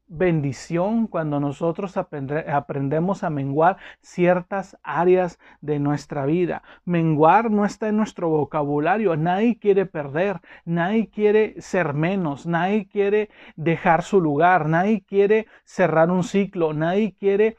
bendición 0.08 1.08
cuando 1.08 1.40
nosotros 1.40 1.98
aprendemos 1.98 3.24
a 3.24 3.30
menguar 3.30 3.78
ciertas 4.02 4.78
áreas 4.84 5.40
de 5.62 5.80
nuestra 5.80 6.26
vida. 6.26 6.64
Menguar 6.86 7.52
no 7.52 7.66
está 7.66 7.88
en 7.88 7.98
nuestro 7.98 8.30
vocabulario. 8.30 9.16
Nadie 9.16 9.58
quiere 9.58 9.86
perder, 9.86 10.42
nadie 10.66 11.10
quiere 11.10 11.60
ser 11.62 11.94
menos, 11.94 12.46
nadie 12.46 12.88
quiere 12.88 13.30
dejar 13.56 14.04
su 14.04 14.22
lugar, 14.22 14.68
nadie 14.68 15.04
quiere 15.04 15.48
cerrar 15.64 16.12
un 16.12 16.24
ciclo, 16.24 16.74
nadie 16.74 17.16
quiere 17.16 17.58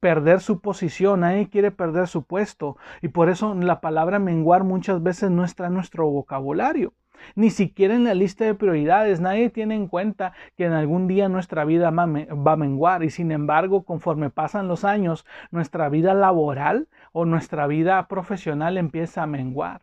perder 0.00 0.40
su 0.40 0.60
posición, 0.60 1.20
nadie 1.20 1.48
quiere 1.50 1.70
perder 1.70 2.08
su 2.08 2.24
puesto. 2.24 2.76
Y 3.02 3.08
por 3.08 3.28
eso 3.28 3.54
la 3.54 3.80
palabra 3.80 4.18
menguar 4.18 4.64
muchas 4.64 5.02
veces 5.02 5.30
no 5.30 5.44
está 5.44 5.66
en 5.66 5.74
nuestro 5.74 6.08
vocabulario 6.08 6.94
ni 7.34 7.50
siquiera 7.50 7.94
en 7.94 8.04
la 8.04 8.14
lista 8.14 8.44
de 8.44 8.54
prioridades. 8.54 9.20
Nadie 9.20 9.50
tiene 9.50 9.74
en 9.74 9.88
cuenta 9.88 10.32
que 10.56 10.64
en 10.64 10.72
algún 10.72 11.06
día 11.08 11.28
nuestra 11.28 11.64
vida 11.64 11.90
va 11.90 12.52
a 12.52 12.56
menguar 12.56 13.02
y 13.04 13.10
sin 13.10 13.32
embargo, 13.32 13.82
conforme 13.82 14.30
pasan 14.30 14.68
los 14.68 14.84
años, 14.84 15.26
nuestra 15.50 15.88
vida 15.88 16.14
laboral 16.14 16.88
o 17.12 17.24
nuestra 17.24 17.66
vida 17.66 18.06
profesional 18.08 18.78
empieza 18.78 19.22
a 19.22 19.26
menguar. 19.26 19.82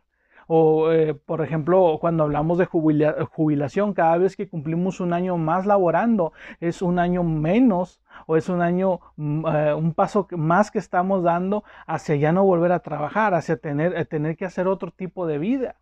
O, 0.52 0.90
eh, 0.90 1.14
por 1.14 1.42
ejemplo, 1.42 1.98
cuando 2.00 2.24
hablamos 2.24 2.58
de 2.58 2.66
jubilación, 2.66 3.94
cada 3.94 4.18
vez 4.18 4.34
que 4.34 4.48
cumplimos 4.48 4.98
un 4.98 5.12
año 5.12 5.36
más 5.36 5.64
laborando, 5.64 6.32
es 6.58 6.82
un 6.82 6.98
año 6.98 7.22
menos 7.22 8.00
o 8.26 8.36
es 8.36 8.48
un 8.48 8.60
año, 8.60 8.98
mm, 9.14 9.46
eh, 9.46 9.74
un 9.74 9.94
paso 9.94 10.26
más 10.32 10.72
que 10.72 10.80
estamos 10.80 11.22
dando 11.22 11.62
hacia 11.86 12.16
ya 12.16 12.32
no 12.32 12.42
volver 12.44 12.72
a 12.72 12.80
trabajar, 12.80 13.32
hacia 13.34 13.58
tener, 13.58 13.96
eh, 13.96 14.04
tener 14.04 14.36
que 14.36 14.44
hacer 14.44 14.66
otro 14.66 14.90
tipo 14.90 15.24
de 15.28 15.38
vida. 15.38 15.76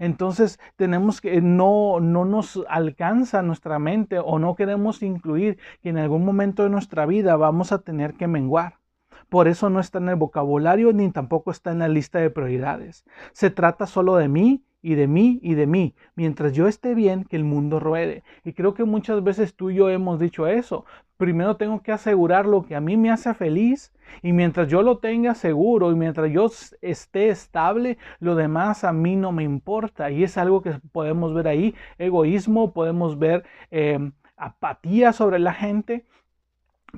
Entonces 0.00 0.58
tenemos 0.76 1.20
que 1.20 1.40
no, 1.42 2.00
no 2.00 2.24
nos 2.24 2.58
alcanza 2.68 3.42
nuestra 3.42 3.78
mente 3.78 4.18
o 4.18 4.38
no 4.38 4.56
queremos 4.56 5.02
incluir 5.02 5.58
que 5.82 5.90
en 5.90 5.98
algún 5.98 6.24
momento 6.24 6.64
de 6.64 6.70
nuestra 6.70 7.04
vida 7.04 7.36
vamos 7.36 7.70
a 7.70 7.82
tener 7.82 8.14
que 8.14 8.26
menguar. 8.26 8.78
Por 9.28 9.46
eso 9.46 9.68
no 9.68 9.78
está 9.78 9.98
en 9.98 10.08
el 10.08 10.16
vocabulario 10.16 10.92
ni 10.94 11.10
tampoco 11.12 11.50
está 11.50 11.70
en 11.70 11.80
la 11.80 11.88
lista 11.88 12.18
de 12.18 12.30
prioridades. 12.30 13.04
Se 13.32 13.50
trata 13.50 13.86
solo 13.86 14.16
de 14.16 14.26
mí 14.26 14.64
y 14.80 14.94
de 14.94 15.06
mí 15.06 15.38
y 15.42 15.52
de 15.52 15.66
mí, 15.66 15.94
mientras 16.14 16.54
yo 16.54 16.66
esté 16.66 16.94
bien, 16.94 17.24
que 17.24 17.36
el 17.36 17.44
mundo 17.44 17.78
ruede. 17.78 18.24
Y 18.42 18.54
creo 18.54 18.72
que 18.72 18.84
muchas 18.84 19.22
veces 19.22 19.54
tú 19.54 19.68
y 19.70 19.76
yo 19.76 19.90
hemos 19.90 20.18
dicho 20.18 20.46
eso. 20.46 20.86
Primero 21.18 21.56
tengo 21.56 21.82
que 21.82 21.92
asegurar 21.92 22.46
lo 22.46 22.62
que 22.62 22.74
a 22.74 22.80
mí 22.80 22.96
me 22.96 23.10
hace 23.10 23.34
feliz 23.34 23.92
y 24.22 24.32
mientras 24.32 24.68
yo 24.68 24.82
lo 24.82 24.98
tenga 24.98 25.34
seguro 25.34 25.90
y 25.92 25.94
mientras 25.94 26.30
yo 26.30 26.50
esté 26.82 27.28
estable, 27.30 27.98
lo 28.18 28.34
demás 28.34 28.84
a 28.84 28.92
mí 28.92 29.16
no 29.16 29.32
me 29.32 29.42
importa. 29.42 30.10
Y 30.10 30.24
es 30.24 30.38
algo 30.38 30.62
que 30.62 30.72
podemos 30.92 31.34
ver 31.34 31.48
ahí, 31.48 31.74
egoísmo, 31.98 32.72
podemos 32.72 33.18
ver 33.18 33.44
eh, 33.70 33.98
apatía 34.36 35.12
sobre 35.12 35.38
la 35.38 35.52
gente 35.52 36.06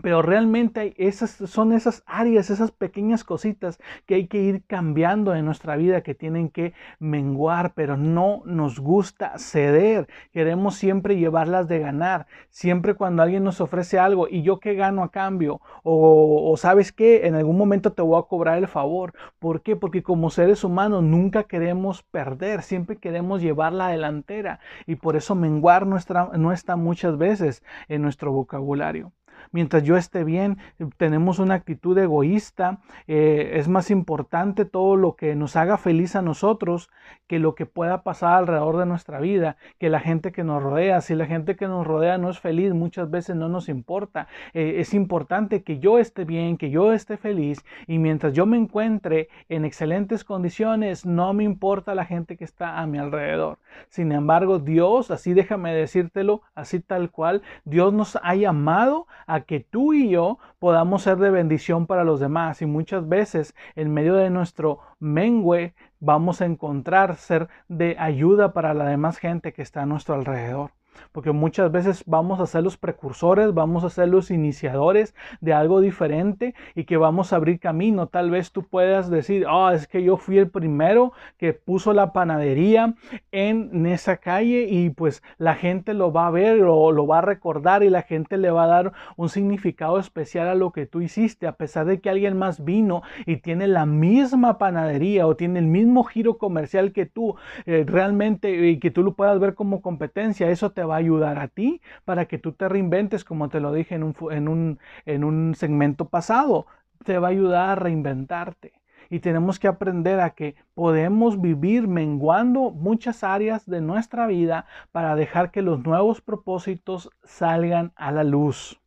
pero 0.01 0.23
realmente 0.23 0.95
son 1.13 1.73
esas 1.73 2.03
áreas, 2.07 2.51
esas 2.51 2.71
pequeñas 2.71 3.25
cositas 3.25 3.79
que 4.07 4.15
hay 4.15 4.27
que 4.27 4.39
ir 4.39 4.65
cambiando 4.67 5.35
en 5.35 5.45
nuestra 5.45 5.77
vida, 5.77 6.03
que 6.03 6.15
tienen 6.15 6.49
que 6.49 6.73
menguar, 6.99 7.75
pero 7.75 7.97
no 7.97 8.43
nos 8.47 8.79
gusta 8.79 9.39
ceder. 9.39 10.09
Queremos 10.33 10.77
siempre 10.77 11.17
llevarlas 11.17 11.69
de 11.69 11.79
ganar. 11.81 12.27
Siempre 12.51 12.95
cuando 12.95 13.23
alguien 13.23 13.45
nos 13.45 13.61
ofrece 13.61 13.99
algo 13.99 14.29
y 14.29 14.43
yo 14.43 14.61
qué 14.61 14.75
gano 14.75 15.03
a 15.03 15.11
cambio, 15.11 15.61
o, 15.83 16.55
sabes 16.57 16.93
que 16.93 17.27
en 17.27 17.35
algún 17.35 17.59
momento 17.59 17.93
te 17.93 18.03
voy 18.03 18.19
a 18.19 18.27
cobrar 18.27 18.59
el 18.59 18.69
favor. 18.69 19.13
¿Por 19.39 19.63
qué? 19.63 19.77
Porque 19.77 20.03
como 20.03 20.31
seres 20.31 20.65
humanos 20.65 21.03
nunca 21.03 21.45
queremos 21.45 22.03
perder, 22.03 22.63
siempre 22.63 22.97
queremos 22.97 23.43
llevar 23.43 23.73
la 23.73 23.89
delantera 23.89 24.61
y 24.87 24.97
por 24.97 25.17
eso 25.17 25.35
menguar 25.35 25.87
nuestra, 25.87 26.31
no 26.37 26.53
está 26.53 26.77
muchas 26.77 27.19
veces 27.19 27.63
en 27.89 28.03
nuestro 28.03 28.33
vocabulario 28.33 29.13
mientras 29.53 29.85
yo 29.85 29.97
esté 29.97 30.25
bien, 30.25 30.59
tenemos 30.97 31.39
una 31.39 31.55
actitud 31.55 31.97
egoísta, 31.97 32.81
eh, 33.07 33.53
es 33.55 33.69
más 33.69 33.91
importante 33.91 34.65
todo 34.65 34.97
lo 34.97 35.15
que 35.15 35.37
nos 35.37 35.57
haga 35.57 35.77
feliz 35.77 36.17
a 36.17 36.23
nosotros 36.23 36.91
que 37.27 37.39
lo 37.39 37.55
que 37.55 37.67
pueda 37.67 38.03
pasar 38.03 38.35
alrededor 38.35 38.79
de 38.79 38.87
nuestra 38.87 39.21
vida, 39.21 39.57
que 39.79 39.89
la 39.89 40.01
gente 40.01 40.33
que 40.33 40.45
nos 40.45 40.63
rodea, 40.63 41.01
si 41.01 41.15
la 41.15 41.27
gente 41.27 41.57
que 41.57 41.69
nos 41.69 41.87
rodea 41.87 42.19
no 42.19 42.31
es 42.31 42.41
feliz, 42.41 42.75
muchas 42.75 43.11
veces 43.11 43.37
no 43.37 43.49
nos 43.49 43.69
importa. 43.69 44.29
Eh, 44.55 44.75
es 44.79 44.95
importante 44.95 45.63
que 45.63 45.79
yo 45.79 45.99
esté 45.99 46.25
bien, 46.25 46.57
que 46.57 46.71
yo 46.71 46.93
esté 46.93 47.17
feliz 47.17 47.65
y 47.87 47.99
mientras 47.99 48.33
yo 48.33 48.47
me 48.47 48.57
encuentre 48.57 49.29
en 49.49 49.65
excelentes 49.65 50.25
condiciones, 50.25 51.07
no 51.07 51.33
me 51.33 51.45
importa 51.45 51.95
la 51.95 52.05
gente 52.05 52.37
que 52.37 52.45
está 52.45 52.79
a 52.79 52.87
mi 52.87 52.99
alrededor. 52.99 53.59
Sin 53.89 54.13
embargo, 54.13 54.59
Dios, 54.59 55.11
así 55.11 55.35
déjame 55.35 55.75
decírtelo, 55.75 56.43
así 56.55 56.81
tal 56.81 57.11
cual, 57.11 57.43
Dios 57.65 57.93
nos 57.93 58.19
ha 58.23 58.35
llamado 58.35 59.07
a 59.27 59.42
que 59.43 59.61
tú 59.61 59.95
y 59.95 60.11
yo 60.11 60.39
podamos 60.59 61.03
ser 61.03 61.19
de 61.19 61.31
bendición 61.31 61.87
para 61.87 62.05
los 62.05 62.21
demás. 62.21 62.63
Y 62.63 62.67
muchas 62.67 63.09
veces 63.09 63.55
en 63.77 63.93
medio 63.93 64.15
de 64.15 64.31
nuestro 64.31 64.81
mengue 64.99 65.75
vamos 66.01 66.41
a 66.41 66.47
encontrar 66.47 67.17
ser 67.17 67.49
de 67.69 67.97
ayuda 67.99 68.53
para 68.53 68.75
la 68.75 68.87
demás 68.87 69.19
gente 69.19 69.53
que 69.53 69.63
está 69.63 69.83
a 69.83 69.87
nuestro 69.87 70.15
alrededor 70.15 70.73
porque 71.13 71.33
muchas 71.33 71.71
veces 71.71 72.05
vamos 72.07 72.41
a 72.41 72.47
ser 72.47 72.63
los 72.63 72.77
precursores, 72.77 73.55
vamos 73.55 73.85
a 73.85 73.91
ser 73.91 74.09
los 74.09 74.31
iniciadores 74.31 75.15
de 75.41 75.53
algo 75.53 75.81
diferente 75.81 76.55
y 76.75 76.85
que 76.85 76.97
vamos 76.97 77.33
a 77.33 77.37
abrir 77.37 77.61
camino. 77.61 78.07
Tal 78.07 78.31
vez 78.31 78.53
tú 78.53 78.63
puedas 78.63 79.11
decir, 79.11 79.47
oh, 79.47 79.71
es 79.71 79.87
que 79.87 80.03
yo 80.03 80.17
fui 80.17 80.39
el 80.39 80.51
primero 80.51 81.13
que 81.39 81.53
puso 81.53 81.93
la 81.93 82.13
panadería 82.13 82.95
en 83.31 83.87
esa 83.87 84.17
calle 84.17 84.67
y 84.69 84.91
pues 84.91 85.23
la 85.39 85.55
gente 85.55 85.95
lo 85.95 86.13
va 86.13 86.27
a 86.27 86.31
ver 86.31 86.63
o 86.63 86.93
lo 86.93 87.07
va 87.07 87.19
a 87.19 87.23
recordar 87.23 87.83
y 87.83 87.91
la 87.91 88.03
gente 88.03 88.37
le 88.37 88.51
va 88.51 88.65
a 88.65 88.69
dar 88.69 88.93
un 89.17 89.29
significado 89.29 89.99
especial 89.99 90.49
a 90.49 90.55
lo 90.55 90.73
que 90.73 90.87
tú 90.87 91.01
hiciste, 91.01 91.47
a 91.47 91.53
pesar 91.53 91.87
de 91.87 92.01
que 92.01 92.11
alguien 92.11 92.37
más 92.37 92.65
vino 92.65 93.03
y 93.27 93.37
tiene 93.39 93.67
la 93.69 93.87
misma 93.87 94.59
panadería 94.59 95.27
o 95.27 95.37
tiene 95.37 95.59
el 95.59 95.67
mismo 95.67 96.05
giro 96.05 96.39
comercial 96.39 96.93
que 96.93 97.07
tú, 97.07 97.37
eh, 97.67 97.85
realmente 97.87 98.69
y 98.69 98.79
que 98.79 98.91
tú 98.91 99.03
lo 99.03 99.15
puedas 99.15 99.39
ver 99.39 99.55
como 99.55 99.83
competencia, 99.83 100.51
eso 100.51 100.71
te 100.71 100.82
va 100.85 100.95
a 100.97 100.99
ayudar 100.99 101.39
a 101.39 101.49
ti 101.49 101.81
para 102.05 102.27
que 102.27 102.39
tú 102.39 102.53
te 102.53 102.69
reinventes, 102.69 103.25
como 103.25 103.49
te 103.49 103.61
lo 103.61 103.73
dije 103.73 103.95
en 103.95 104.03
un, 104.03 104.15
en 104.31 104.49
un, 104.49 104.79
en 105.07 105.25
un 105.25 105.55
segmento 105.55 106.09
pasado. 106.09 106.67
Te 107.05 107.19
va 107.19 107.29
a 107.29 107.31
ayudar 107.31 107.71
a 107.71 107.75
reinventarte. 107.75 108.73
Y 109.11 109.21
tenemos 109.21 109.59
que 109.59 109.69
aprender 109.69 110.21
a 110.21 110.31
que 110.31 110.55
podemos 110.75 111.41
vivir 111.41 111.87
menguando 111.87 112.71
muchas 112.71 113.25
áreas 113.25 113.67
de 113.67 113.81
nuestra 113.81 114.27
vida 114.27 114.65
para 114.91 115.15
dejar 115.17 115.51
que 115.51 115.61
los 115.61 115.85
nuevos 115.85 116.21
propósitos 116.23 117.11
salgan 117.25 117.93
a 117.97 118.11
la 118.11 118.25
luz. 118.25 118.81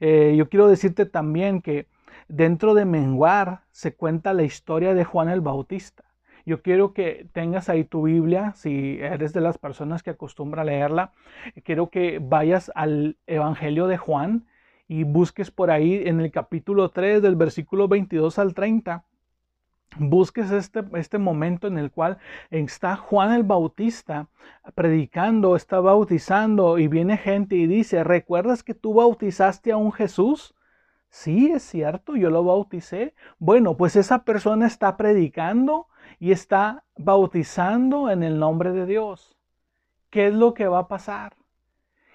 Eh, 0.00 0.34
yo 0.36 0.48
quiero 0.48 0.68
decirte 0.68 1.06
también 1.06 1.62
que 1.62 1.86
dentro 2.28 2.74
de 2.74 2.84
menguar 2.84 3.62
se 3.72 3.94
cuenta 3.94 4.34
la 4.34 4.42
historia 4.42 4.94
de 4.94 5.04
Juan 5.04 5.28
el 5.28 5.40
Bautista. 5.40 6.04
Yo 6.48 6.62
quiero 6.62 6.94
que 6.94 7.28
tengas 7.34 7.68
ahí 7.68 7.84
tu 7.84 8.04
Biblia, 8.04 8.54
si 8.56 8.98
eres 9.02 9.34
de 9.34 9.42
las 9.42 9.58
personas 9.58 10.02
que 10.02 10.08
acostumbra 10.08 10.64
leerla. 10.64 11.12
Quiero 11.62 11.90
que 11.90 12.20
vayas 12.22 12.72
al 12.74 13.18
Evangelio 13.26 13.86
de 13.86 13.98
Juan 13.98 14.46
y 14.88 15.04
busques 15.04 15.50
por 15.50 15.70
ahí 15.70 16.00
en 16.06 16.22
el 16.22 16.30
capítulo 16.30 16.88
3 16.88 17.20
del 17.20 17.36
versículo 17.36 17.86
22 17.86 18.38
al 18.38 18.54
30. 18.54 19.04
Busques 19.98 20.50
este, 20.50 20.84
este 20.94 21.18
momento 21.18 21.66
en 21.66 21.76
el 21.76 21.90
cual 21.90 22.16
está 22.48 22.96
Juan 22.96 23.34
el 23.34 23.42
Bautista 23.42 24.28
predicando, 24.74 25.54
está 25.54 25.80
bautizando 25.80 26.78
y 26.78 26.88
viene 26.88 27.18
gente 27.18 27.56
y 27.56 27.66
dice, 27.66 28.04
¿recuerdas 28.04 28.62
que 28.62 28.72
tú 28.72 28.94
bautizaste 28.94 29.70
a 29.70 29.76
un 29.76 29.92
Jesús? 29.92 30.54
Sí, 31.10 31.50
es 31.50 31.62
cierto, 31.62 32.16
yo 32.16 32.30
lo 32.30 32.42
bauticé. 32.42 33.14
Bueno, 33.38 33.76
pues 33.76 33.96
esa 33.96 34.24
persona 34.24 34.66
está 34.66 34.96
predicando 34.96 35.88
y 36.18 36.32
está 36.32 36.84
bautizando 36.96 38.10
en 38.10 38.22
el 38.22 38.38
nombre 38.38 38.72
de 38.72 38.86
Dios. 38.86 39.36
¿Qué 40.10 40.28
es 40.28 40.34
lo 40.34 40.54
que 40.54 40.66
va 40.66 40.80
a 40.80 40.88
pasar? 40.88 41.36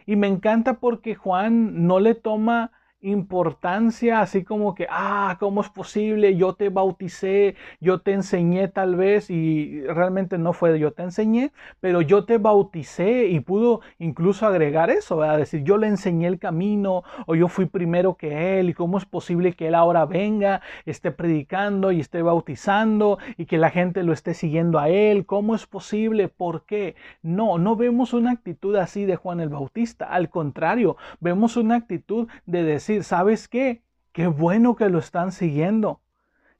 Y 0.05 0.15
me 0.15 0.27
encanta 0.27 0.79
porque 0.79 1.15
Juan 1.15 1.87
no 1.87 1.99
le 1.99 2.15
toma 2.15 2.71
importancia, 3.03 4.21
así 4.21 4.43
como 4.43 4.73
que, 4.73 4.87
ah, 4.89 5.37
¿cómo 5.39 5.61
es 5.61 5.69
posible? 5.69 6.35
Yo 6.35 6.53
te 6.55 6.69
bauticé, 6.69 7.55
yo 7.79 7.99
te 7.99 8.13
enseñé 8.13 8.69
tal 8.69 8.95
vez, 8.95 9.29
y 9.29 9.81
realmente 9.87 10.37
no 10.37 10.53
fue 10.53 10.79
yo 10.79 10.91
te 10.91 11.03
enseñé, 11.03 11.51
pero 11.79 12.01
yo 12.01 12.25
te 12.25 12.37
bauticé 12.37 13.27
y 13.27 13.41
pudo 13.41 13.81
incluso 13.99 14.47
agregar 14.47 14.89
eso, 14.89 15.21
a 15.21 15.37
decir, 15.37 15.63
yo 15.63 15.77
le 15.77 15.87
enseñé 15.87 16.27
el 16.27 16.39
camino, 16.39 17.03
o 17.27 17.35
yo 17.35 17.47
fui 17.49 17.65
primero 17.65 18.15
que 18.15 18.59
él, 18.59 18.69
y 18.69 18.73
cómo 18.73 18.97
es 18.97 19.05
posible 19.05 19.53
que 19.53 19.67
él 19.67 19.75
ahora 19.75 20.05
venga, 20.05 20.61
esté 20.85 21.11
predicando 21.11 21.91
y 21.91 21.99
esté 21.99 22.21
bautizando, 22.21 23.19
y 23.37 23.45
que 23.45 23.57
la 23.57 23.69
gente 23.69 24.03
lo 24.03 24.13
esté 24.13 24.33
siguiendo 24.33 24.79
a 24.79 24.89
él, 24.89 25.25
¿cómo 25.25 25.55
es 25.55 25.67
posible? 25.67 26.29
¿Por 26.29 26.65
qué? 26.65 26.95
No, 27.21 27.57
no 27.57 27.75
vemos 27.75 28.13
una 28.13 28.31
actitud 28.31 28.75
así 28.77 29.05
de 29.05 29.17
Juan 29.17 29.41
el 29.41 29.49
Bautista, 29.49 30.05
al 30.05 30.29
contrario, 30.29 30.95
vemos 31.19 31.57
una 31.57 31.75
actitud 31.75 32.27
de 32.45 32.63
decir, 32.63 32.92
¿sabes 33.01 33.47
qué? 33.47 33.81
Qué 34.11 34.27
bueno 34.27 34.75
que 34.75 34.89
lo 34.89 34.99
están 34.99 35.31
siguiendo. 35.31 36.01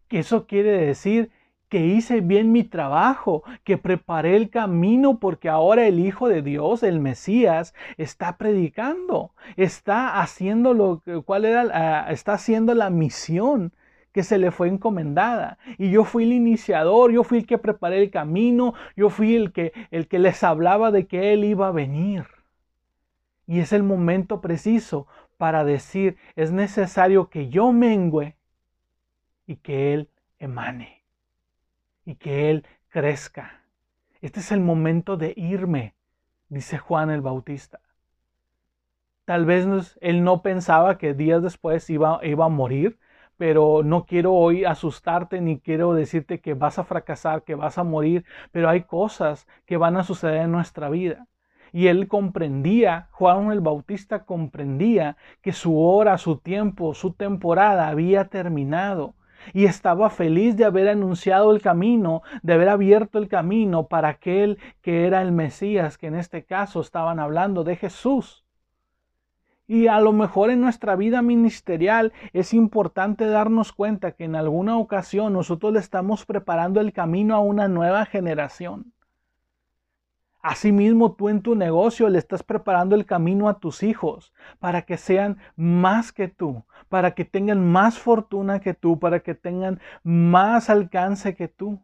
Que 0.08 0.20
eso 0.20 0.48
quiere 0.48 0.72
decir 0.72 1.32
que 1.70 1.88
hice 1.88 2.22
bien 2.22 2.52
mi 2.52 2.64
trabajo, 2.64 3.44
que 3.64 3.80
preparé 3.80 4.36
el 4.36 4.52
camino 4.52 5.20
porque 5.20 5.50
ahora 5.50 5.88
el 5.88 6.00
Hijo 6.00 6.28
de 6.28 6.44
Dios, 6.44 6.84
el 6.84 7.00
Mesías, 7.00 7.74
está 7.98 8.38
predicando, 8.38 9.32
está 9.58 10.22
haciendo 10.22 10.76
lo 10.76 11.02
cuál 11.26 11.46
era, 11.46 11.66
ah, 11.74 12.12
está 12.12 12.34
haciendo 12.34 12.76
la 12.76 12.92
misión 12.92 13.74
que 14.12 14.22
se 14.22 14.38
le 14.38 14.52
fue 14.52 14.68
encomendada. 14.68 15.58
Y 15.80 15.90
yo 15.90 16.04
fui 16.04 16.26
el 16.26 16.34
iniciador, 16.34 17.12
yo 17.12 17.24
fui 17.24 17.40
el 17.40 17.48
que 17.48 17.58
preparé 17.58 18.04
el 18.04 18.12
camino, 18.12 18.76
yo 18.96 19.10
fui 19.10 19.36
el 19.36 19.52
que, 19.52 19.74
el 19.90 20.08
que 20.08 20.20
les 20.20 20.44
hablaba 20.44 20.92
de 20.92 21.08
que 21.08 21.34
Él 21.34 21.44
iba 21.44 21.70
a 21.70 21.72
venir. 21.72 22.26
Y 23.48 23.60
es 23.60 23.74
el 23.74 23.84
momento 23.84 24.42
preciso 24.42 25.08
para 25.44 25.66
decir, 25.66 26.16
es 26.38 26.54
necesario 26.54 27.30
que 27.30 27.50
yo 27.50 27.74
mengüe 27.74 28.38
y 29.46 29.58
que 29.58 29.94
Él 29.94 30.10
emane 30.40 31.04
y 32.06 32.16
que 32.16 32.50
Él 32.50 32.66
crezca. 32.88 33.62
Este 34.22 34.40
es 34.40 34.54
el 34.54 34.62
momento 34.62 35.18
de 35.18 35.34
irme, 35.36 35.96
dice 36.48 36.78
Juan 36.78 37.10
el 37.10 37.20
Bautista. 37.20 37.82
Tal 39.26 39.46
vez 39.46 39.68
él 40.00 40.24
no 40.24 40.42
pensaba 40.44 40.98
que 40.98 41.14
días 41.14 41.44
después 41.44 41.90
iba, 41.90 42.22
iba 42.24 42.46
a 42.46 42.48
morir, 42.48 42.98
pero 43.36 43.84
no 43.84 44.06
quiero 44.06 44.32
hoy 44.32 44.64
asustarte 44.64 45.42
ni 45.42 45.60
quiero 45.60 45.94
decirte 45.94 46.40
que 46.40 46.54
vas 46.54 46.80
a 46.80 46.86
fracasar, 46.86 47.44
que 47.44 47.56
vas 47.56 47.78
a 47.78 47.84
morir, 47.84 48.24
pero 48.54 48.70
hay 48.70 48.84
cosas 48.84 49.46
que 49.66 49.76
van 49.76 49.98
a 49.98 50.06
suceder 50.06 50.44
en 50.44 50.54
nuestra 50.54 50.90
vida. 50.90 51.28
Y 51.74 51.88
él 51.88 52.08
comprendía, 52.08 53.08
Juan 53.12 53.52
el 53.52 53.60
Bautista 53.60 54.26
comprendía 54.26 55.18
que 55.42 55.54
su 55.54 55.82
hora, 55.82 56.20
su 56.20 56.38
tiempo, 56.38 56.94
su 56.94 57.14
temporada 57.14 57.88
había 57.88 58.30
terminado. 58.30 59.16
Y 59.54 59.66
estaba 59.66 60.12
feliz 60.12 60.56
de 60.56 60.66
haber 60.66 60.88
anunciado 60.88 61.52
el 61.52 61.64
camino, 61.64 62.22
de 62.44 62.54
haber 62.54 62.70
abierto 62.70 63.18
el 63.18 63.28
camino 63.28 63.88
para 63.88 64.10
aquel 64.10 64.60
que 64.84 65.08
era 65.08 65.24
el 65.24 65.32
Mesías, 65.32 65.98
que 65.98 66.08
en 66.08 66.16
este 66.16 66.46
caso 66.46 66.80
estaban 66.80 67.20
hablando 67.20 67.64
de 67.64 67.76
Jesús. 67.76 68.46
Y 69.66 69.88
a 69.88 70.00
lo 70.00 70.12
mejor 70.12 70.52
en 70.52 70.62
nuestra 70.62 70.96
vida 70.96 71.24
ministerial 71.24 72.14
es 72.34 72.54
importante 72.54 73.26
darnos 73.26 73.74
cuenta 73.74 74.12
que 74.12 74.26
en 74.26 74.36
alguna 74.36 74.78
ocasión 74.78 75.34
nosotros 75.34 75.74
le 75.74 75.80
estamos 75.80 76.26
preparando 76.28 76.80
el 76.82 76.94
camino 76.94 77.34
a 77.34 77.40
una 77.40 77.68
nueva 77.68 78.06
generación. 78.06 78.93
Asimismo, 80.44 81.14
tú 81.14 81.30
en 81.30 81.42
tu 81.42 81.56
negocio 81.56 82.10
le 82.10 82.20
estás 82.20 82.44
preparando 82.44 82.96
el 82.96 83.06
camino 83.06 83.48
a 83.48 83.60
tus 83.60 83.82
hijos 83.82 84.34
para 84.60 84.82
que 84.82 84.98
sean 84.98 85.38
más 85.56 86.12
que 86.12 86.28
tú, 86.28 86.66
para 86.90 87.16
que 87.16 87.24
tengan 87.24 87.66
más 87.66 87.98
fortuna 87.98 88.60
que 88.60 88.74
tú, 88.74 89.00
para 89.00 89.22
que 89.22 89.36
tengan 89.36 89.80
más 90.04 90.70
alcance 90.70 91.34
que 91.34 91.48
tú. 91.48 91.80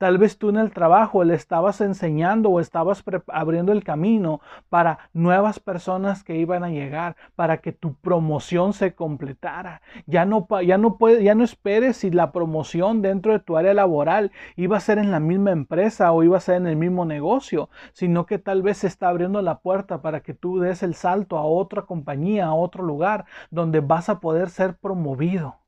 Tal 0.00 0.16
vez 0.16 0.38
tú 0.38 0.48
en 0.48 0.56
el 0.56 0.72
trabajo 0.72 1.24
le 1.24 1.34
estabas 1.34 1.82
enseñando 1.82 2.48
o 2.48 2.58
estabas 2.58 3.04
abriendo 3.28 3.70
el 3.72 3.84
camino 3.84 4.40
para 4.70 5.10
nuevas 5.12 5.60
personas 5.60 6.24
que 6.24 6.38
iban 6.38 6.64
a 6.64 6.70
llegar, 6.70 7.16
para 7.36 7.58
que 7.58 7.72
tu 7.72 7.92
promoción 7.96 8.72
se 8.72 8.94
completara. 8.94 9.82
Ya 10.06 10.24
no, 10.24 10.48
ya 10.64 10.78
no, 10.78 10.96
ya 11.20 11.34
no 11.34 11.44
esperes 11.44 11.98
si 11.98 12.10
la 12.10 12.32
promoción 12.32 13.02
dentro 13.02 13.32
de 13.32 13.40
tu 13.40 13.58
área 13.58 13.74
laboral 13.74 14.32
iba 14.56 14.78
a 14.78 14.80
ser 14.80 14.96
en 14.96 15.10
la 15.10 15.20
misma 15.20 15.50
empresa 15.50 16.12
o 16.12 16.22
iba 16.22 16.38
a 16.38 16.40
ser 16.40 16.54
en 16.56 16.66
el 16.66 16.76
mismo 16.76 17.04
negocio, 17.04 17.68
sino 17.92 18.24
que 18.24 18.38
tal 18.38 18.62
vez 18.62 18.78
se 18.78 18.86
está 18.86 19.10
abriendo 19.10 19.42
la 19.42 19.58
puerta 19.58 20.00
para 20.00 20.20
que 20.22 20.32
tú 20.32 20.60
des 20.60 20.82
el 20.82 20.94
salto 20.94 21.36
a 21.36 21.44
otra 21.44 21.82
compañía, 21.82 22.46
a 22.46 22.54
otro 22.54 22.84
lugar 22.84 23.26
donde 23.50 23.80
vas 23.80 24.08
a 24.08 24.20
poder 24.20 24.48
ser 24.48 24.78
promovido. 24.78 25.60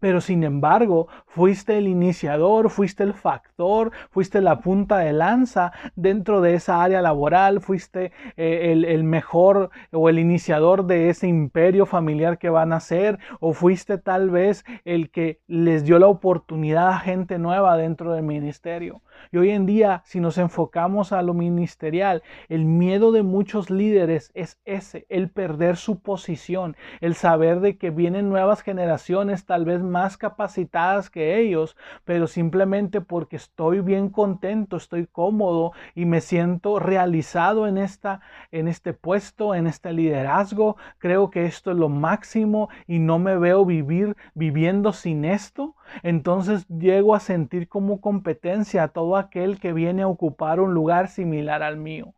Pero 0.00 0.20
sin 0.20 0.44
embargo, 0.44 1.08
fuiste 1.26 1.78
el 1.78 1.88
iniciador, 1.88 2.70
fuiste 2.70 3.02
el 3.02 3.14
factor, 3.14 3.90
fuiste 4.10 4.40
la 4.40 4.60
punta 4.60 4.98
de 4.98 5.12
lanza 5.12 5.72
dentro 5.96 6.40
de 6.40 6.54
esa 6.54 6.82
área 6.82 7.02
laboral, 7.02 7.60
fuiste 7.60 8.12
eh, 8.36 8.72
el, 8.72 9.04
mejor 9.04 9.70
o 9.92 10.08
el 10.08 10.18
iniciador 10.18 10.86
de 10.86 11.10
ese 11.10 11.26
imperio 11.26 11.86
familiar 11.86 12.38
que 12.38 12.50
van 12.50 12.72
a 12.72 12.80
ser, 12.80 13.18
o 13.40 13.52
fuiste 13.52 13.98
tal 13.98 14.30
vez 14.30 14.64
el 14.84 15.10
que 15.10 15.40
les 15.46 15.84
dio 15.84 15.98
la 15.98 16.06
oportunidad 16.06 16.88
a 16.88 16.98
gente 16.98 17.38
nueva 17.38 17.76
dentro 17.76 18.12
del 18.12 18.22
ministerio. 18.22 19.02
Y 19.32 19.38
hoy 19.38 19.50
en 19.50 19.66
día, 19.66 20.02
si 20.04 20.20
nos 20.20 20.38
enfocamos 20.38 21.12
a 21.12 21.22
lo 21.22 21.34
ministerial, 21.34 22.22
el 22.48 22.64
miedo 22.64 23.10
de 23.12 23.22
muchos 23.22 23.68
líderes 23.68 24.30
es 24.34 24.60
ese, 24.64 25.06
el 25.08 25.30
perder 25.30 25.76
su 25.76 26.00
posición, 26.00 26.76
el 27.00 27.14
saber 27.14 27.60
de 27.60 27.78
que 27.78 27.90
vienen 27.90 28.28
nuevas 28.28 28.62
generaciones 28.62 29.44
tal 29.44 29.64
vez 29.64 29.82
más 29.90 30.16
capacitadas 30.16 31.10
que 31.10 31.38
ellos, 31.38 31.76
pero 32.04 32.26
simplemente 32.26 33.00
porque 33.00 33.36
estoy 33.36 33.80
bien 33.80 34.08
contento, 34.10 34.76
estoy 34.76 35.06
cómodo 35.06 35.72
y 35.94 36.04
me 36.04 36.20
siento 36.20 36.78
realizado 36.78 37.66
en 37.66 37.78
esta 37.78 38.20
en 38.52 38.68
este 38.68 38.92
puesto, 38.92 39.54
en 39.54 39.66
este 39.66 39.92
liderazgo, 39.92 40.76
creo 40.98 41.30
que 41.30 41.46
esto 41.46 41.70
es 41.70 41.76
lo 41.76 41.88
máximo 41.88 42.68
y 42.86 42.98
no 42.98 43.18
me 43.18 43.36
veo 43.36 43.64
vivir 43.64 44.16
viviendo 44.34 44.92
sin 44.92 45.24
esto, 45.24 45.74
entonces 46.02 46.66
llego 46.68 47.14
a 47.14 47.20
sentir 47.20 47.68
como 47.68 48.00
competencia 48.00 48.84
a 48.84 48.88
todo 48.88 49.16
aquel 49.16 49.58
que 49.60 49.72
viene 49.72 50.02
a 50.02 50.08
ocupar 50.08 50.60
un 50.60 50.74
lugar 50.74 51.08
similar 51.08 51.62
al 51.62 51.76
mío. 51.76 52.14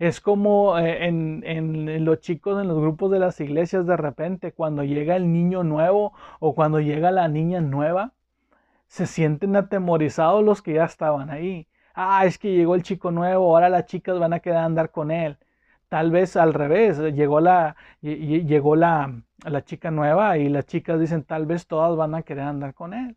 Es 0.00 0.20
como 0.20 0.78
eh, 0.78 1.06
en, 1.06 1.42
en, 1.46 2.04
los 2.04 2.20
chicos 2.20 2.60
en 2.60 2.68
los 2.68 2.80
grupos 2.80 3.10
de 3.12 3.20
las 3.20 3.40
iglesias 3.40 3.86
de 3.86 3.96
repente, 3.96 4.52
cuando 4.52 4.82
llega 4.82 5.14
el 5.14 5.32
niño 5.32 5.62
nuevo 5.62 6.12
o 6.40 6.54
cuando 6.54 6.80
llega 6.80 7.10
la 7.12 7.28
niña 7.28 7.60
nueva, 7.60 8.14
se 8.88 9.06
sienten 9.06 9.56
atemorizados 9.56 10.44
los 10.44 10.62
que 10.62 10.74
ya 10.74 10.86
estaban 10.86 11.30
ahí. 11.30 11.68
Ah, 11.94 12.26
es 12.26 12.38
que 12.38 12.54
llegó 12.54 12.74
el 12.76 12.82
chico 12.82 13.10
nuevo, 13.12 13.44
ahora 13.54 13.68
las 13.70 13.86
chicas 13.86 14.18
van 14.18 14.32
a 14.34 14.40
quedar 14.40 14.58
a 14.64 14.66
andar 14.66 14.90
con 14.90 15.10
él. 15.10 15.38
Tal 15.88 16.10
vez 16.10 16.36
al 16.36 16.54
revés, 16.54 16.98
llegó 17.14 17.40
la, 17.40 17.76
llegó 18.02 18.76
la, 18.76 19.22
la 19.44 19.64
chica 19.64 19.90
nueva 19.90 20.38
y 20.38 20.48
las 20.48 20.66
chicas 20.66 21.00
dicen 21.00 21.24
tal 21.24 21.46
vez 21.46 21.66
todas 21.66 21.96
van 21.96 22.14
a 22.14 22.22
querer 22.22 22.44
andar 22.44 22.74
con 22.74 22.94
él 22.94 23.16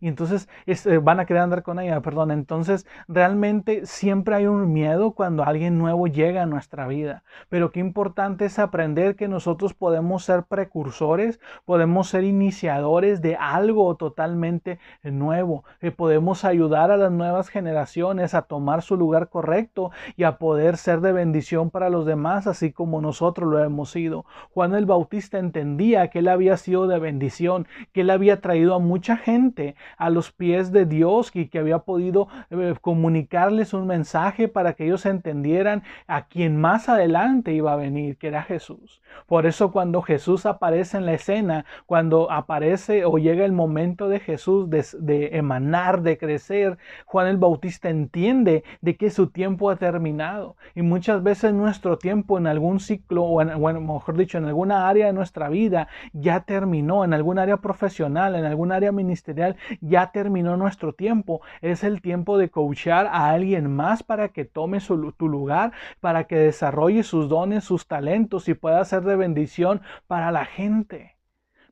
y 0.00 0.08
entonces 0.08 0.48
este, 0.66 0.98
van 0.98 1.20
a 1.20 1.26
querer 1.26 1.42
andar 1.42 1.62
con 1.62 1.78
ella, 1.78 2.00
perdón. 2.00 2.30
Entonces, 2.30 2.86
realmente 3.06 3.84
siempre 3.84 4.34
hay 4.34 4.46
un 4.46 4.72
miedo 4.72 5.12
cuando 5.12 5.44
alguien 5.44 5.78
nuevo 5.78 6.06
llega 6.06 6.42
a 6.42 6.46
nuestra 6.46 6.86
vida. 6.86 7.22
Pero 7.50 7.70
qué 7.70 7.80
importante 7.80 8.46
es 8.46 8.58
aprender 8.58 9.14
que 9.14 9.28
nosotros 9.28 9.74
podemos 9.74 10.24
ser 10.24 10.44
precursores, 10.44 11.38
podemos 11.66 12.08
ser 12.08 12.24
iniciadores 12.24 13.20
de 13.20 13.36
algo 13.36 13.94
totalmente 13.96 14.78
nuevo, 15.02 15.64
que 15.80 15.92
podemos 15.92 16.44
ayudar 16.44 16.90
a 16.90 16.96
las 16.96 17.12
nuevas 17.12 17.48
generaciones 17.48 18.34
a 18.34 18.42
tomar 18.42 18.82
su 18.82 18.96
lugar 18.96 19.28
correcto 19.28 19.90
y 20.16 20.24
a 20.24 20.38
poder 20.38 20.78
ser 20.78 21.00
de 21.02 21.12
bendición 21.12 21.70
para 21.70 21.90
los 21.90 22.06
demás, 22.06 22.46
así 22.46 22.72
como 22.72 23.02
nosotros 23.02 23.50
lo 23.50 23.62
hemos 23.62 23.90
sido. 23.90 24.24
Juan 24.54 24.74
el 24.74 24.86
Bautista 24.86 25.38
entendía 25.38 26.08
que 26.08 26.20
él 26.20 26.28
había 26.28 26.56
sido 26.56 26.86
de 26.86 26.98
bendición, 26.98 27.66
que 27.92 28.00
él 28.00 28.10
había 28.10 28.40
traído 28.40 28.74
a 28.74 28.78
mucha 28.78 29.16
gente 29.16 29.74
a 29.96 30.10
los 30.10 30.32
pies 30.32 30.72
de 30.72 30.86
Dios 30.86 31.30
y 31.34 31.48
que 31.48 31.58
había 31.58 31.80
podido 31.80 32.28
eh, 32.50 32.74
comunicarles 32.80 33.74
un 33.74 33.86
mensaje 33.86 34.48
para 34.48 34.74
que 34.74 34.84
ellos 34.84 35.06
entendieran 35.06 35.82
a 36.06 36.26
quien 36.26 36.60
más 36.60 36.88
adelante 36.88 37.52
iba 37.52 37.72
a 37.72 37.76
venir, 37.76 38.16
que 38.16 38.28
era 38.28 38.42
Jesús. 38.42 39.02
Por 39.26 39.46
eso 39.46 39.72
cuando 39.72 40.02
Jesús 40.02 40.46
aparece 40.46 40.96
en 40.96 41.06
la 41.06 41.12
escena, 41.12 41.64
cuando 41.86 42.30
aparece 42.30 43.04
o 43.04 43.18
llega 43.18 43.44
el 43.44 43.52
momento 43.52 44.08
de 44.08 44.20
Jesús 44.20 44.68
de, 44.70 45.30
emanar, 45.32 46.02
de 46.02 46.18
crecer, 46.18 46.78
Juan 47.06 47.26
el 47.26 47.36
Bautista 47.36 47.88
entiende 47.88 48.64
de 48.80 48.96
que 48.96 49.10
su 49.10 49.28
tiempo 49.28 49.70
ha 49.70 49.76
terminado. 49.76 50.56
Y 50.74 50.82
muchas 50.82 51.22
veces 51.22 51.52
nuestro 51.52 51.98
tiempo 51.98 52.38
en 52.38 52.46
algún 52.46 52.80
ciclo, 52.80 53.24
o, 53.24 53.44
mejor 53.44 54.16
dicho, 54.16 54.38
en 54.38 54.44
alguna 54.46 54.88
área 54.88 55.06
de 55.06 55.12
nuestra 55.12 55.48
vida 55.48 55.88
ya 56.12 56.40
terminó, 56.40 57.04
en 57.04 57.14
algún 57.14 57.38
área 57.38 57.58
profesional, 57.58 58.34
en 58.34 58.44
algún 58.44 58.72
área 58.72 58.92
ministerial, 58.92 59.56
ya 59.80 60.12
terminó 60.12 60.56
nuestro 60.56 60.92
tiempo. 60.92 61.40
Es 61.60 61.84
el 61.84 62.00
tiempo 62.02 62.38
de 62.38 62.50
coachar 62.50 63.06
a 63.06 63.30
alguien 63.30 63.74
más 63.74 64.02
para 64.02 64.28
que 64.28 64.44
tome 64.44 64.78
tu 65.16 65.28
lugar, 65.28 65.72
para 66.00 66.24
que 66.24 66.36
desarrolle 66.36 67.02
sus 67.02 67.28
dones, 67.28 67.64
sus 67.64 67.86
talentos 67.86 68.48
y 68.48 68.54
pueda 68.54 68.84
ser 68.84 69.02
de 69.02 69.16
bendición 69.16 69.82
para 70.06 70.30
la 70.30 70.44
gente 70.44 71.19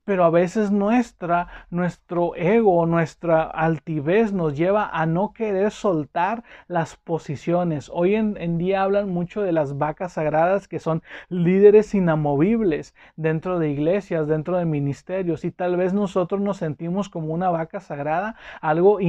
pero 0.08 0.24
a 0.24 0.30
veces 0.30 0.70
nuestra, 0.70 1.48
nuestro 1.68 2.34
ego, 2.34 2.86
nuestra 2.86 3.42
altivez 3.42 4.32
nos 4.32 4.56
lleva 4.56 4.88
a 4.88 5.04
no 5.04 5.34
querer 5.34 5.70
soltar 5.70 6.44
las 6.66 6.96
posiciones. 6.96 7.90
Hoy 7.92 8.14
en, 8.14 8.56
día 8.56 8.84
hablan 8.84 9.10
mucho 9.10 9.42
de 9.42 9.52
las 9.52 9.76
vacas 9.76 10.14
sagradas 10.14 10.66
que 10.66 10.78
son 10.78 11.02
líderes 11.28 11.94
inamovibles 11.94 12.94
dentro 13.16 13.58
de 13.58 13.68
iglesias, 13.68 14.26
dentro 14.26 14.56
de 14.56 14.64
ministerios 14.64 15.44
y 15.44 15.50
tal 15.50 15.76
vez 15.76 15.92
nosotros 15.92 16.40
nos 16.40 16.56
sentimos 16.56 17.10
como 17.10 17.34
una 17.34 17.50
vaca 17.50 17.78
sagrada, 17.78 18.34
algo 18.62 19.00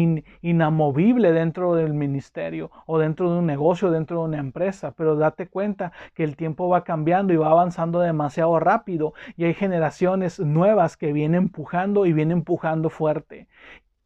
inamovible 0.42 1.32
dentro 1.32 1.76
del 1.76 1.94
ministerio 1.94 2.72
o 2.86 3.00
dentro 3.00 3.32
de 3.32 3.40
un 3.40 3.46
negocio, 3.46 3.90
dentro 3.90 4.20
de 4.20 4.26
una 4.26 4.40
empresa, 4.40 4.94
pero 4.98 5.16
date 5.16 5.48
cuenta 5.48 5.94
que 6.14 6.26
el 6.26 6.36
tiempo 6.36 6.68
va 6.68 6.84
cambiando 6.84 7.32
y 7.32 7.38
va 7.38 7.52
avanzando 7.52 8.02
demasiado 8.02 8.60
rápido 8.60 9.14
y 9.38 9.46
hay 9.46 9.54
generaciones 9.54 10.42
nuevas 10.42 10.89
que 10.98 11.14
viene 11.14 11.38
empujando 11.38 12.06
y 12.06 12.14
viene 12.14 12.34
empujando 12.34 12.90
fuerte 12.90 13.48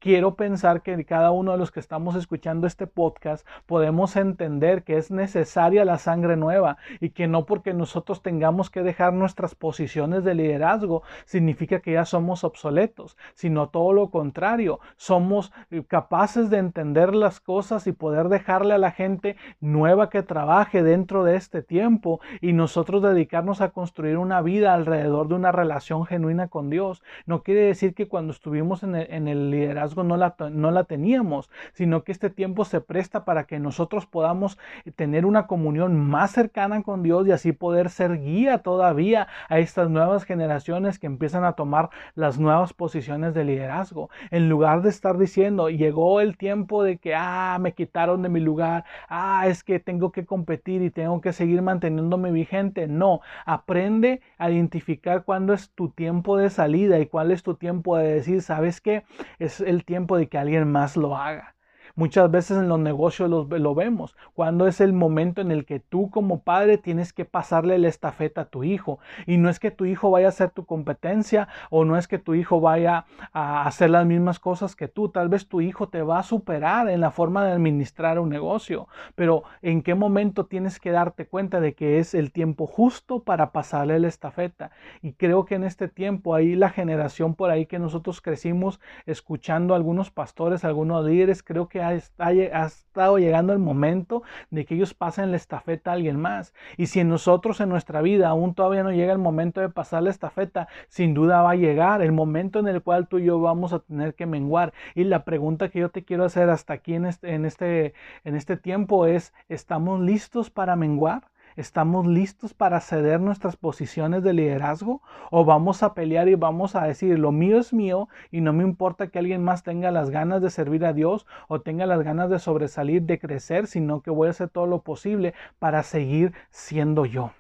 quiero 0.03 0.35
pensar 0.35 0.81
que 0.81 1.05
cada 1.05 1.31
uno 1.31 1.53
de 1.53 1.57
los 1.57 1.71
que 1.71 1.79
estamos 1.79 2.15
escuchando 2.15 2.67
este 2.67 2.87
podcast 2.87 3.47
podemos 3.65 4.17
entender 4.17 4.83
que 4.83 4.97
es 4.97 5.11
necesaria 5.11 5.85
la 5.85 5.97
sangre 5.97 6.35
nueva 6.35 6.75
y 6.99 7.11
que 7.11 7.25
no 7.25 7.45
porque 7.45 7.73
nosotros 7.73 8.21
tengamos 8.21 8.69
que 8.69 8.83
dejar 8.83 9.13
nuestras 9.13 9.55
posiciones 9.55 10.25
de 10.25 10.35
liderazgo 10.35 11.03
significa 11.23 11.79
que 11.79 11.93
ya 11.93 12.03
somos 12.03 12.43
obsoletos, 12.43 13.15
sino 13.33 13.69
todo 13.69 13.93
lo 13.93 14.09
contrario, 14.09 14.81
somos 14.97 15.53
eh, 15.71 15.85
capaces 15.87 16.49
de 16.49 16.57
entender 16.57 17.15
las 17.15 17.39
cosas 17.39 17.87
y 17.87 17.93
poder 17.93 18.27
dejarle 18.27 18.73
a 18.73 18.79
la 18.79 18.91
gente 18.91 19.37
nueva 19.61 20.09
que 20.09 20.21
trabaje 20.21 20.83
dentro 20.83 21.23
de 21.23 21.37
este 21.37 21.61
tiempo 21.61 22.19
y 22.41 22.51
nosotros 22.51 23.01
dedicarnos 23.03 23.61
a 23.61 23.69
construir 23.69 24.17
una 24.17 24.41
vida 24.41 24.73
alrededor 24.73 25.29
de 25.29 25.35
una 25.35 25.53
relación 25.53 26.05
genuina 26.05 26.49
con 26.49 26.69
Dios. 26.69 27.01
No 27.25 27.41
quiere 27.41 27.61
decir 27.61 27.93
que 27.95 28.09
cuando 28.09 28.33
estuvimos 28.33 28.83
en 28.83 28.95
el, 28.95 29.07
en 29.09 29.29
el 29.29 29.49
liderazgo 29.49 29.92
no 30.01 30.17
la, 30.17 30.35
no 30.51 30.71
la 30.71 30.85
teníamos, 30.85 31.49
sino 31.73 32.03
que 32.03 32.11
este 32.11 32.29
tiempo 32.29 32.65
se 32.65 32.81
presta 32.81 33.25
para 33.25 33.43
que 33.43 33.59
nosotros 33.59 34.05
podamos 34.05 34.57
tener 34.95 35.25
una 35.25 35.47
comunión 35.47 35.99
más 35.99 36.31
cercana 36.31 36.81
con 36.83 37.03
Dios 37.03 37.27
y 37.27 37.31
así 37.31 37.51
poder 37.51 37.89
ser 37.89 38.19
guía 38.19 38.59
todavía 38.59 39.27
a 39.49 39.59
estas 39.59 39.89
nuevas 39.89 40.23
generaciones 40.23 40.99
que 40.99 41.07
empiezan 41.07 41.43
a 41.43 41.53
tomar 41.53 41.89
las 42.15 42.39
nuevas 42.39 42.73
posiciones 42.73 43.33
de 43.33 43.43
liderazgo. 43.43 44.09
En 44.31 44.49
lugar 44.49 44.81
de 44.81 44.89
estar 44.89 45.17
diciendo, 45.17 45.69
llegó 45.69 46.21
el 46.21 46.37
tiempo 46.37 46.83
de 46.83 46.97
que, 46.97 47.15
ah, 47.15 47.57
me 47.59 47.73
quitaron 47.73 48.21
de 48.21 48.29
mi 48.29 48.39
lugar, 48.39 48.85
ah, 49.09 49.45
es 49.47 49.63
que 49.63 49.79
tengo 49.79 50.11
que 50.11 50.25
competir 50.25 50.81
y 50.81 50.89
tengo 50.91 51.21
que 51.21 51.33
seguir 51.33 51.61
manteniéndome 51.61 52.31
vigente. 52.31 52.87
No, 52.87 53.21
aprende 53.45 54.21
a 54.37 54.49
identificar 54.51 55.23
cuándo 55.23 55.53
es 55.53 55.71
tu 55.71 55.89
tiempo 55.89 56.37
de 56.37 56.49
salida 56.49 56.99
y 56.99 57.07
cuál 57.07 57.31
es 57.31 57.43
tu 57.43 57.55
tiempo 57.55 57.97
de 57.97 58.13
decir, 58.13 58.41
¿sabes 58.41 58.81
qué? 58.81 59.03
Es 59.39 59.59
el 59.61 59.82
tiempo 59.83 60.17
de 60.17 60.27
que 60.29 60.37
alguien 60.37 60.71
más 60.71 60.97
lo 60.97 61.15
haga. 61.17 61.55
Muchas 61.95 62.31
veces 62.31 62.57
en 62.57 62.69
los 62.69 62.79
negocios 62.79 63.29
lo, 63.29 63.45
lo, 63.45 63.75
vemos, 63.75 64.15
cuando 64.33 64.65
es 64.65 64.81
el 64.81 64.93
momento 64.93 65.41
en 65.41 65.51
el 65.51 65.63
que 65.63 65.79
tú 65.79 66.09
como 66.09 66.39
padre 66.39 66.79
tienes 66.79 67.13
que 67.13 67.23
pasarle 67.23 67.77
la 67.77 67.87
estafeta 67.87 68.41
a 68.41 68.45
tu 68.45 68.63
hijo. 68.63 68.97
Y 69.27 69.37
no 69.37 69.47
es 69.47 69.59
que 69.59 69.69
tu 69.69 69.85
hijo 69.85 70.09
vaya 70.09 70.29
a 70.29 70.31
ser 70.31 70.49
tu 70.49 70.65
competencia 70.65 71.47
o 71.69 71.85
no 71.85 71.95
es 71.95 72.07
que 72.07 72.17
tu 72.17 72.33
hijo 72.33 72.59
vaya 72.59 73.05
a 73.31 73.67
hacer 73.67 73.91
las 73.91 74.07
mismas 74.07 74.39
cosas 74.39 74.75
que 74.75 74.87
tú. 74.87 75.09
Tal 75.09 75.29
vez 75.29 75.47
tu 75.47 75.61
hijo 75.61 75.87
te 75.87 76.01
va 76.01 76.17
a 76.17 76.23
superar 76.23 76.89
en 76.89 76.99
la 76.99 77.11
forma 77.11 77.45
de 77.45 77.51
administrar 77.51 78.17
un 78.17 78.29
negocio, 78.29 78.87
pero 79.13 79.43
en 79.61 79.83
qué 79.83 79.93
momento 79.93 80.47
tienes 80.47 80.79
que 80.79 80.89
darte 80.89 81.27
cuenta 81.27 81.59
de 81.59 81.75
que 81.75 81.99
es 81.99 82.15
el 82.15 82.31
tiempo 82.31 82.65
justo 82.65 83.19
para 83.19 83.51
pasarle 83.51 83.99
la 83.99 84.07
estafeta. 84.07 84.71
Y 85.03 85.13
creo 85.13 85.45
que 85.45 85.53
en 85.53 85.63
este 85.63 85.89
tiempo 85.89 86.33
ahí 86.33 86.55
la 86.55 86.71
generación 86.71 87.35
por 87.35 87.51
ahí 87.51 87.67
que 87.67 87.77
nosotros 87.77 88.19
crecimos 88.19 88.79
escuchando 89.05 89.75
a 89.75 89.77
algunos 89.77 90.09
pastores, 90.09 90.65
algunos 90.65 91.05
líderes, 91.05 91.43
creo 91.43 91.67
que 91.69 91.82
ha, 91.83 91.93
estado 91.93 93.17
llegando 93.17 93.53
el 93.53 93.59
momento 93.59 94.23
de 94.49 94.65
que 94.65 94.75
ellos 94.75 94.93
pasen 94.93 95.31
la 95.31 95.37
estafeta 95.37 95.91
a 95.91 95.93
alguien 95.93 96.19
más. 96.19 96.53
Y 96.77 96.87
si 96.87 96.99
en 96.99 97.09
nosotros 97.09 97.59
en 97.61 97.69
nuestra 97.69 98.01
vida 98.01 98.29
aún 98.29 98.53
todavía 98.53 98.83
no 98.83 98.91
llega 98.91 99.13
el 99.13 99.19
momento 99.19 99.61
de 99.61 99.69
pasar 99.69 100.03
la 100.03 100.09
estafeta, 100.09 100.67
sin 100.87 101.13
duda 101.13 101.41
va 101.41 101.51
a 101.51 101.55
llegar 101.55 102.01
el 102.01 102.11
momento 102.11 102.59
en 102.59 102.67
el 102.67 102.81
cual 102.81 103.07
tú 103.07 103.19
y 103.19 103.25
yo 103.25 103.39
vamos 103.39 103.73
a 103.73 103.79
tener 103.79 104.15
que 104.15 104.25
menguar. 104.25 104.73
Y 104.95 105.03
la 105.03 105.25
pregunta 105.25 105.69
que 105.69 105.79
yo 105.79 105.89
te 105.89 106.03
quiero 106.03 106.25
hacer 106.25 106.49
hasta 106.49 106.73
aquí 106.73 106.95
en 106.95 107.05
este, 107.05 107.33
en 107.33 107.45
este, 107.45 107.93
en 108.23 108.35
este 108.35 108.57
tiempo 108.57 109.05
es, 109.05 109.33
¿estamos 109.49 109.99
listos 110.01 110.49
para 110.49 110.75
menguar? 110.75 111.32
¿Estamos 111.55 112.07
listos 112.07 112.53
para 112.53 112.79
ceder 112.79 113.21
nuestras 113.21 113.57
posiciones 113.57 114.23
de 114.23 114.33
liderazgo? 114.33 115.01
¿O 115.29 115.45
vamos 115.45 115.83
a 115.83 115.93
pelear 115.93 116.27
y 116.27 116.35
vamos 116.35 116.75
a 116.75 116.85
decir, 116.85 117.19
lo 117.19 117.31
mío 117.31 117.59
es 117.59 117.73
mío 117.73 118.09
y 118.31 118.41
no 118.41 118.53
me 118.53 118.63
importa 118.63 119.07
que 119.07 119.19
alguien 119.19 119.43
más 119.43 119.61
tenga 119.61 119.91
las 119.91 120.09
ganas 120.09 120.41
de 120.41 120.49
servir 120.49 120.83
a 120.83 120.93
Dios 120.93 121.27
o 121.47 121.61
tenga 121.61 121.85
las 121.85 122.01
ganas 122.01 122.29
de 122.31 122.39
sobresalir, 122.39 123.03
de 123.03 123.19
crecer, 123.19 123.67
sino 123.67 124.01
que 124.01 124.09
voy 124.09 124.27
a 124.27 124.31
hacer 124.31 124.49
todo 124.49 124.65
lo 124.65 124.81
posible 124.81 125.35
para 125.59 125.83
seguir 125.83 126.33
siendo 126.49 127.05
yo? 127.05 127.31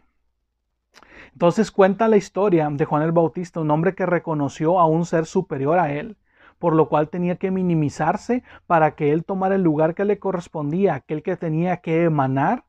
Entonces 1.31 1.71
cuenta 1.71 2.07
la 2.07 2.17
historia 2.17 2.69
de 2.71 2.85
Juan 2.85 3.01
el 3.01 3.11
Bautista, 3.11 3.59
un 3.61 3.71
hombre 3.71 3.95
que 3.95 4.05
reconoció 4.05 4.79
a 4.79 4.85
un 4.85 5.05
ser 5.05 5.25
superior 5.25 5.79
a 5.79 5.91
él 5.91 6.17
por 6.59 6.75
lo 6.75 6.87
cual 6.87 7.09
tenía 7.09 7.35
que 7.35 7.51
minimizarse 7.51 8.41
para 8.67 8.95
que 8.95 9.11
él 9.11 9.25
tomara 9.25 9.55
el 9.55 9.63
lugar 9.63 9.95
que 9.95 10.05
le 10.05 10.17
correspondía, 10.17 10.93
aquel 10.93 11.21
que 11.21 11.35
tenía 11.35 11.81
que 11.81 12.05
emanar 12.05 12.63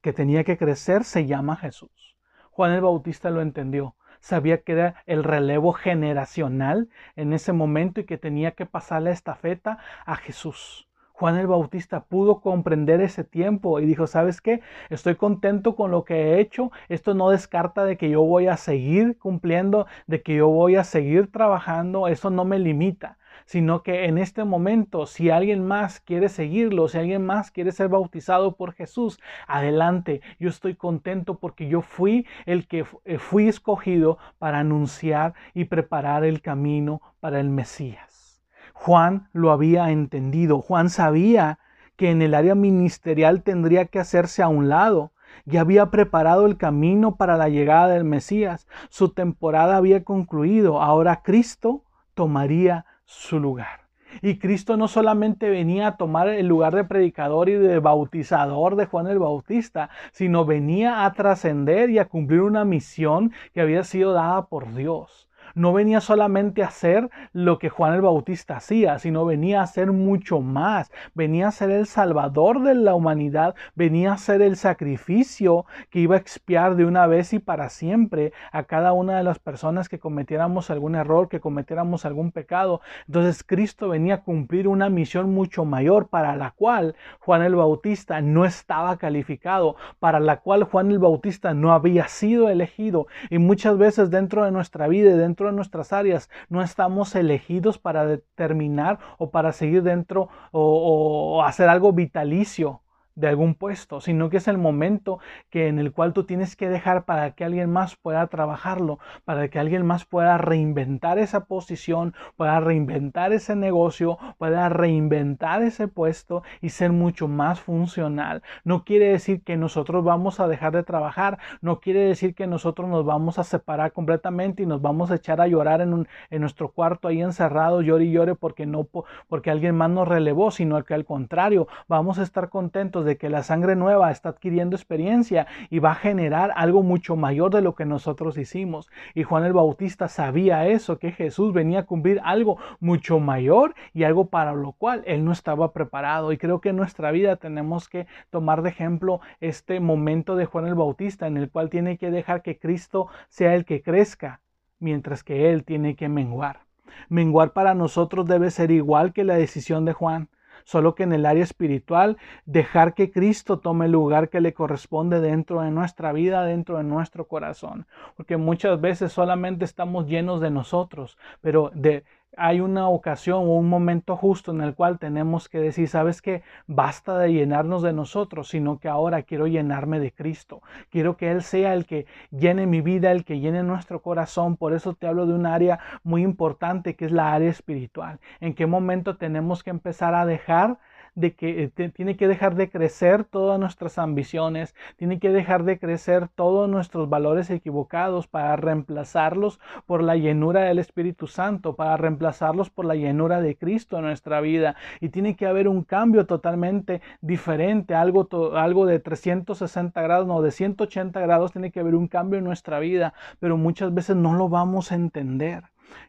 que 0.00 0.12
tenía 0.12 0.44
que 0.44 0.56
crecer 0.56 1.04
se 1.04 1.26
llama 1.26 1.56
Jesús. 1.56 2.16
Juan 2.50 2.72
el 2.72 2.80
Bautista 2.80 3.30
lo 3.30 3.40
entendió. 3.40 3.96
Sabía 4.20 4.62
que 4.62 4.72
era 4.72 5.02
el 5.06 5.24
relevo 5.24 5.72
generacional 5.72 6.88
en 7.16 7.32
ese 7.32 7.52
momento 7.52 8.00
y 8.00 8.04
que 8.04 8.18
tenía 8.18 8.52
que 8.52 8.66
pasar 8.66 9.02
la 9.02 9.10
estafeta 9.10 9.78
a 10.04 10.16
Jesús. 10.16 10.86
Juan 11.12 11.36
el 11.36 11.46
Bautista 11.46 12.04
pudo 12.04 12.40
comprender 12.40 13.00
ese 13.02 13.24
tiempo 13.24 13.78
y 13.78 13.86
dijo, 13.86 14.06
¿sabes 14.06 14.40
qué? 14.40 14.62
Estoy 14.88 15.16
contento 15.16 15.76
con 15.76 15.90
lo 15.90 16.04
que 16.04 16.14
he 16.14 16.40
hecho. 16.40 16.70
Esto 16.88 17.14
no 17.14 17.30
descarta 17.30 17.84
de 17.84 17.98
que 17.98 18.08
yo 18.08 18.22
voy 18.22 18.46
a 18.46 18.56
seguir 18.56 19.18
cumpliendo, 19.18 19.86
de 20.06 20.22
que 20.22 20.36
yo 20.36 20.48
voy 20.48 20.76
a 20.76 20.84
seguir 20.84 21.30
trabajando. 21.30 22.08
Eso 22.08 22.30
no 22.30 22.46
me 22.46 22.58
limita 22.58 23.18
sino 23.50 23.82
que 23.82 24.04
en 24.04 24.16
este 24.16 24.44
momento, 24.44 25.06
si 25.06 25.28
alguien 25.28 25.66
más 25.66 25.98
quiere 25.98 26.28
seguirlo, 26.28 26.86
si 26.86 26.98
alguien 26.98 27.26
más 27.26 27.50
quiere 27.50 27.72
ser 27.72 27.88
bautizado 27.88 28.54
por 28.54 28.74
Jesús, 28.74 29.18
adelante. 29.48 30.20
Yo 30.38 30.48
estoy 30.48 30.76
contento 30.76 31.40
porque 31.40 31.66
yo 31.66 31.80
fui 31.80 32.28
el 32.46 32.68
que 32.68 32.84
eh, 33.04 33.18
fui 33.18 33.48
escogido 33.48 34.18
para 34.38 34.60
anunciar 34.60 35.34
y 35.52 35.64
preparar 35.64 36.24
el 36.24 36.42
camino 36.42 37.02
para 37.18 37.40
el 37.40 37.50
Mesías. 37.50 38.40
Juan 38.72 39.28
lo 39.32 39.50
había 39.50 39.90
entendido. 39.90 40.60
Juan 40.60 40.88
sabía 40.88 41.58
que 41.96 42.12
en 42.12 42.22
el 42.22 42.34
área 42.34 42.54
ministerial 42.54 43.42
tendría 43.42 43.86
que 43.86 43.98
hacerse 43.98 44.44
a 44.44 44.48
un 44.48 44.68
lado. 44.68 45.10
Ya 45.44 45.62
había 45.62 45.90
preparado 45.90 46.46
el 46.46 46.56
camino 46.56 47.16
para 47.16 47.36
la 47.36 47.48
llegada 47.48 47.88
del 47.88 48.04
Mesías. 48.04 48.68
Su 48.90 49.08
temporada 49.08 49.76
había 49.76 50.04
concluido. 50.04 50.80
Ahora 50.80 51.22
Cristo 51.24 51.82
tomaría 52.14 52.86
su 53.10 53.40
lugar. 53.40 53.88
Y 54.22 54.38
Cristo 54.38 54.76
no 54.76 54.86
solamente 54.88 55.50
venía 55.50 55.88
a 55.88 55.96
tomar 55.96 56.28
el 56.28 56.46
lugar 56.46 56.74
de 56.74 56.84
predicador 56.84 57.48
y 57.48 57.54
de 57.54 57.78
bautizador 57.78 58.76
de 58.76 58.86
Juan 58.86 59.06
el 59.08 59.18
Bautista, 59.18 59.90
sino 60.12 60.44
venía 60.44 61.04
a 61.04 61.12
trascender 61.12 61.90
y 61.90 61.98
a 61.98 62.06
cumplir 62.06 62.42
una 62.42 62.64
misión 62.64 63.32
que 63.52 63.60
había 63.60 63.84
sido 63.84 64.12
dada 64.12 64.46
por 64.46 64.74
Dios 64.74 65.29
no 65.54 65.72
venía 65.72 66.00
solamente 66.00 66.62
a 66.62 66.68
hacer 66.68 67.10
lo 67.32 67.58
que 67.58 67.68
Juan 67.68 67.94
el 67.94 68.02
Bautista 68.02 68.56
hacía, 68.56 68.98
sino 68.98 69.24
venía 69.24 69.60
a 69.60 69.64
hacer 69.64 69.92
mucho 69.92 70.40
más. 70.40 70.90
Venía 71.14 71.48
a 71.48 71.52
ser 71.52 71.70
el 71.70 71.86
salvador 71.86 72.62
de 72.62 72.74
la 72.74 72.94
humanidad, 72.94 73.54
venía 73.74 74.12
a 74.12 74.18
ser 74.18 74.42
el 74.42 74.56
sacrificio 74.56 75.66
que 75.90 76.00
iba 76.00 76.16
a 76.16 76.18
expiar 76.18 76.76
de 76.76 76.84
una 76.84 77.06
vez 77.06 77.32
y 77.32 77.38
para 77.38 77.68
siempre 77.68 78.32
a 78.52 78.64
cada 78.64 78.92
una 78.92 79.16
de 79.16 79.24
las 79.24 79.38
personas 79.38 79.88
que 79.88 79.98
cometiéramos 79.98 80.70
algún 80.70 80.94
error, 80.94 81.28
que 81.28 81.40
cometiéramos 81.40 82.04
algún 82.04 82.32
pecado. 82.32 82.80
Entonces 83.06 83.44
Cristo 83.44 83.88
venía 83.88 84.14
a 84.14 84.22
cumplir 84.22 84.68
una 84.68 84.88
misión 84.88 85.32
mucho 85.32 85.64
mayor 85.64 86.08
para 86.08 86.36
la 86.36 86.52
cual 86.52 86.94
Juan 87.20 87.42
el 87.42 87.54
Bautista 87.54 88.20
no 88.20 88.44
estaba 88.44 88.96
calificado, 88.96 89.76
para 89.98 90.20
la 90.20 90.40
cual 90.40 90.64
Juan 90.64 90.90
el 90.90 90.98
Bautista 90.98 91.54
no 91.54 91.72
había 91.72 92.08
sido 92.08 92.48
elegido. 92.48 93.06
Y 93.30 93.38
muchas 93.38 93.78
veces 93.78 94.10
dentro 94.10 94.44
de 94.44 94.52
nuestra 94.52 94.88
vida 94.88 95.10
y 95.10 95.18
dentro 95.18 95.39
de 95.48 95.52
nuestras 95.52 95.92
áreas. 95.92 96.30
No 96.48 96.62
estamos 96.62 97.14
elegidos 97.14 97.78
para 97.78 98.06
determinar 98.06 98.98
o 99.18 99.30
para 99.30 99.52
seguir 99.52 99.82
dentro 99.82 100.28
o, 100.52 101.42
hacer 101.44 101.68
algo 101.68 101.92
vitalicio 101.92 102.82
de 103.20 103.28
algún 103.28 103.54
puesto, 103.54 104.00
sino 104.00 104.30
que 104.30 104.38
es 104.38 104.48
el 104.48 104.58
momento 104.58 105.18
que 105.50 105.68
en 105.68 105.78
el 105.78 105.92
cual 105.92 106.12
tú 106.12 106.24
tienes 106.24 106.56
que 106.56 106.68
dejar 106.68 107.04
para 107.04 107.32
que 107.32 107.44
alguien 107.44 107.70
más 107.70 107.96
pueda 107.96 108.26
trabajarlo, 108.28 108.98
para 109.24 109.48
que 109.48 109.58
alguien 109.58 109.86
más 109.86 110.04
pueda 110.04 110.38
reinventar 110.38 111.18
esa 111.18 111.44
posición, 111.44 112.14
pueda 112.36 112.60
reinventar 112.60 113.32
ese 113.32 113.56
negocio, 113.56 114.18
pueda 114.38 114.68
reinventar 114.68 115.62
ese 115.62 115.88
puesto 115.88 116.42
y 116.60 116.70
ser 116.70 116.92
mucho 116.92 117.28
más 117.28 117.60
funcional. 117.60 118.42
No 118.64 118.84
quiere 118.84 119.08
decir 119.08 119.42
que 119.42 119.56
nosotros 119.56 120.04
vamos 120.04 120.40
a 120.40 120.48
dejar 120.48 120.72
de 120.72 120.82
trabajar, 120.82 121.38
no 121.60 121.80
quiere 121.80 122.00
decir 122.00 122.34
que 122.34 122.46
nosotros 122.46 122.88
nos 122.88 123.04
vamos 123.04 123.38
a 123.38 123.44
separar 123.44 123.92
completamente 123.92 124.62
y 124.62 124.66
nos 124.66 124.82
vamos 124.82 125.10
a 125.10 125.16
echar 125.16 125.40
a 125.40 125.46
llorar 125.46 125.80
en, 125.80 126.08
en 126.30 126.40
nuestro 126.40 126.70
cuarto 126.70 127.08
ahí 127.08 127.20
encerrado, 127.20 127.82
llore 127.82 128.04
y 128.04 128.12
llore 128.12 128.34
porque 128.34 128.66
no 128.66 128.80
porque 129.28 129.50
alguien 129.50 129.76
más 129.76 129.90
nos 129.90 130.08
relevó, 130.08 130.50
sino 130.50 130.82
que 130.84 130.94
al 130.94 131.04
contrario, 131.04 131.68
vamos 131.88 132.18
a 132.18 132.22
estar 132.22 132.48
contentos 132.48 133.04
de 133.04 133.09
que 133.16 133.30
la 133.30 133.42
sangre 133.42 133.76
nueva 133.76 134.10
está 134.10 134.30
adquiriendo 134.30 134.76
experiencia 134.76 135.46
y 135.70 135.78
va 135.78 135.92
a 135.92 135.96
generar 135.96 136.52
algo 136.56 136.82
mucho 136.82 137.16
mayor 137.16 137.52
de 137.52 137.62
lo 137.62 137.74
que 137.74 137.84
nosotros 137.84 138.36
hicimos. 138.38 138.88
Y 139.14 139.22
Juan 139.22 139.44
el 139.44 139.52
Bautista 139.52 140.08
sabía 140.08 140.66
eso, 140.66 140.98
que 140.98 141.12
Jesús 141.12 141.52
venía 141.52 141.80
a 141.80 141.86
cumplir 141.86 142.20
algo 142.24 142.58
mucho 142.80 143.20
mayor 143.20 143.74
y 143.92 144.04
algo 144.04 144.26
para 144.26 144.52
lo 144.54 144.72
cual 144.72 145.02
él 145.06 145.24
no 145.24 145.32
estaba 145.32 145.72
preparado. 145.72 146.32
Y 146.32 146.38
creo 146.38 146.60
que 146.60 146.70
en 146.70 146.76
nuestra 146.76 147.10
vida 147.10 147.36
tenemos 147.36 147.88
que 147.88 148.06
tomar 148.30 148.62
de 148.62 148.70
ejemplo 148.70 149.20
este 149.40 149.80
momento 149.80 150.36
de 150.36 150.46
Juan 150.46 150.66
el 150.66 150.74
Bautista 150.74 151.26
en 151.26 151.36
el 151.36 151.50
cual 151.50 151.70
tiene 151.70 151.98
que 151.98 152.10
dejar 152.10 152.42
que 152.42 152.58
Cristo 152.58 153.08
sea 153.28 153.54
el 153.54 153.64
que 153.64 153.82
crezca, 153.82 154.40
mientras 154.78 155.22
que 155.22 155.50
él 155.50 155.64
tiene 155.64 155.96
que 155.96 156.08
menguar. 156.08 156.60
Menguar 157.08 157.52
para 157.52 157.74
nosotros 157.74 158.26
debe 158.26 158.50
ser 158.50 158.70
igual 158.70 159.12
que 159.12 159.24
la 159.24 159.34
decisión 159.34 159.84
de 159.84 159.92
Juan 159.92 160.28
solo 160.70 160.94
que 160.94 161.02
en 161.02 161.12
el 161.12 161.26
área 161.26 161.42
espiritual 161.42 162.16
dejar 162.46 162.94
que 162.94 163.10
Cristo 163.10 163.58
tome 163.58 163.86
el 163.86 163.92
lugar 163.92 164.28
que 164.28 164.40
le 164.40 164.54
corresponde 164.54 165.20
dentro 165.20 165.62
de 165.62 165.72
nuestra 165.72 166.12
vida, 166.12 166.44
dentro 166.44 166.76
de 166.76 166.84
nuestro 166.84 167.26
corazón, 167.26 167.86
porque 168.16 168.36
muchas 168.36 168.80
veces 168.80 169.12
solamente 169.12 169.64
estamos 169.64 170.06
llenos 170.06 170.40
de 170.40 170.52
nosotros, 170.52 171.18
pero 171.40 171.72
de 171.74 172.04
hay 172.36 172.60
una 172.60 172.88
ocasión 172.88 173.38
o 173.38 173.56
un 173.56 173.68
momento 173.68 174.16
justo 174.16 174.52
en 174.52 174.60
el 174.60 174.74
cual 174.74 174.98
tenemos 174.98 175.48
que 175.48 175.58
decir, 175.58 175.88
sabes 175.88 176.22
que 176.22 176.42
basta 176.66 177.18
de 177.18 177.32
llenarnos 177.32 177.82
de 177.82 177.92
nosotros, 177.92 178.48
sino 178.48 178.78
que 178.78 178.88
ahora 178.88 179.22
quiero 179.22 179.46
llenarme 179.46 180.00
de 180.00 180.12
Cristo. 180.12 180.62
Quiero 180.90 181.16
que 181.16 181.30
Él 181.30 181.42
sea 181.42 181.74
el 181.74 181.86
que 181.86 182.06
llene 182.30 182.66
mi 182.66 182.80
vida, 182.80 183.10
el 183.10 183.24
que 183.24 183.40
llene 183.40 183.62
nuestro 183.62 184.00
corazón. 184.02 184.56
Por 184.56 184.72
eso 184.72 184.94
te 184.94 185.06
hablo 185.06 185.26
de 185.26 185.34
un 185.34 185.46
área 185.46 185.80
muy 186.02 186.22
importante 186.22 186.94
que 186.94 187.06
es 187.06 187.12
la 187.12 187.32
área 187.32 187.50
espiritual. 187.50 188.20
¿En 188.40 188.54
qué 188.54 188.66
momento 188.66 189.16
tenemos 189.16 189.62
que 189.62 189.70
empezar 189.70 190.14
a 190.14 190.26
dejar 190.26 190.78
de 191.20 191.34
que 191.34 191.64
eh, 191.64 191.90
tiene 191.90 192.16
que 192.16 192.28
dejar 192.28 192.54
de 192.54 192.70
crecer 192.70 193.24
todas 193.24 193.60
nuestras 193.60 193.98
ambiciones, 193.98 194.74
tiene 194.96 195.18
que 195.18 195.30
dejar 195.30 195.64
de 195.64 195.78
crecer 195.78 196.28
todos 196.28 196.68
nuestros 196.68 197.08
valores 197.08 197.50
equivocados 197.50 198.26
para 198.26 198.56
reemplazarlos 198.56 199.60
por 199.86 200.02
la 200.02 200.16
llenura 200.16 200.62
del 200.62 200.78
Espíritu 200.78 201.26
Santo, 201.26 201.76
para 201.76 201.96
reemplazarlos 201.96 202.70
por 202.70 202.84
la 202.84 202.94
llenura 202.94 203.40
de 203.40 203.56
Cristo 203.56 203.98
en 203.98 204.04
nuestra 204.04 204.40
vida. 204.40 204.76
Y 205.00 205.10
tiene 205.10 205.36
que 205.36 205.46
haber 205.46 205.68
un 205.68 205.84
cambio 205.84 206.26
totalmente 206.26 207.00
diferente, 207.20 207.94
algo, 207.94 208.28
algo 208.56 208.86
de 208.86 208.98
360 208.98 210.00
grados, 210.02 210.26
no, 210.26 210.42
de 210.42 210.50
180 210.50 211.20
grados, 211.20 211.52
tiene 211.52 211.70
que 211.70 211.80
haber 211.80 211.94
un 211.94 212.08
cambio 212.08 212.38
en 212.38 212.44
nuestra 212.44 212.80
vida, 212.80 213.14
pero 213.38 213.56
muchas 213.56 213.92
veces 213.92 214.16
no 214.16 214.34
lo 214.34 214.48
vamos 214.48 214.92
a 214.92 214.94
entender. 214.94 215.64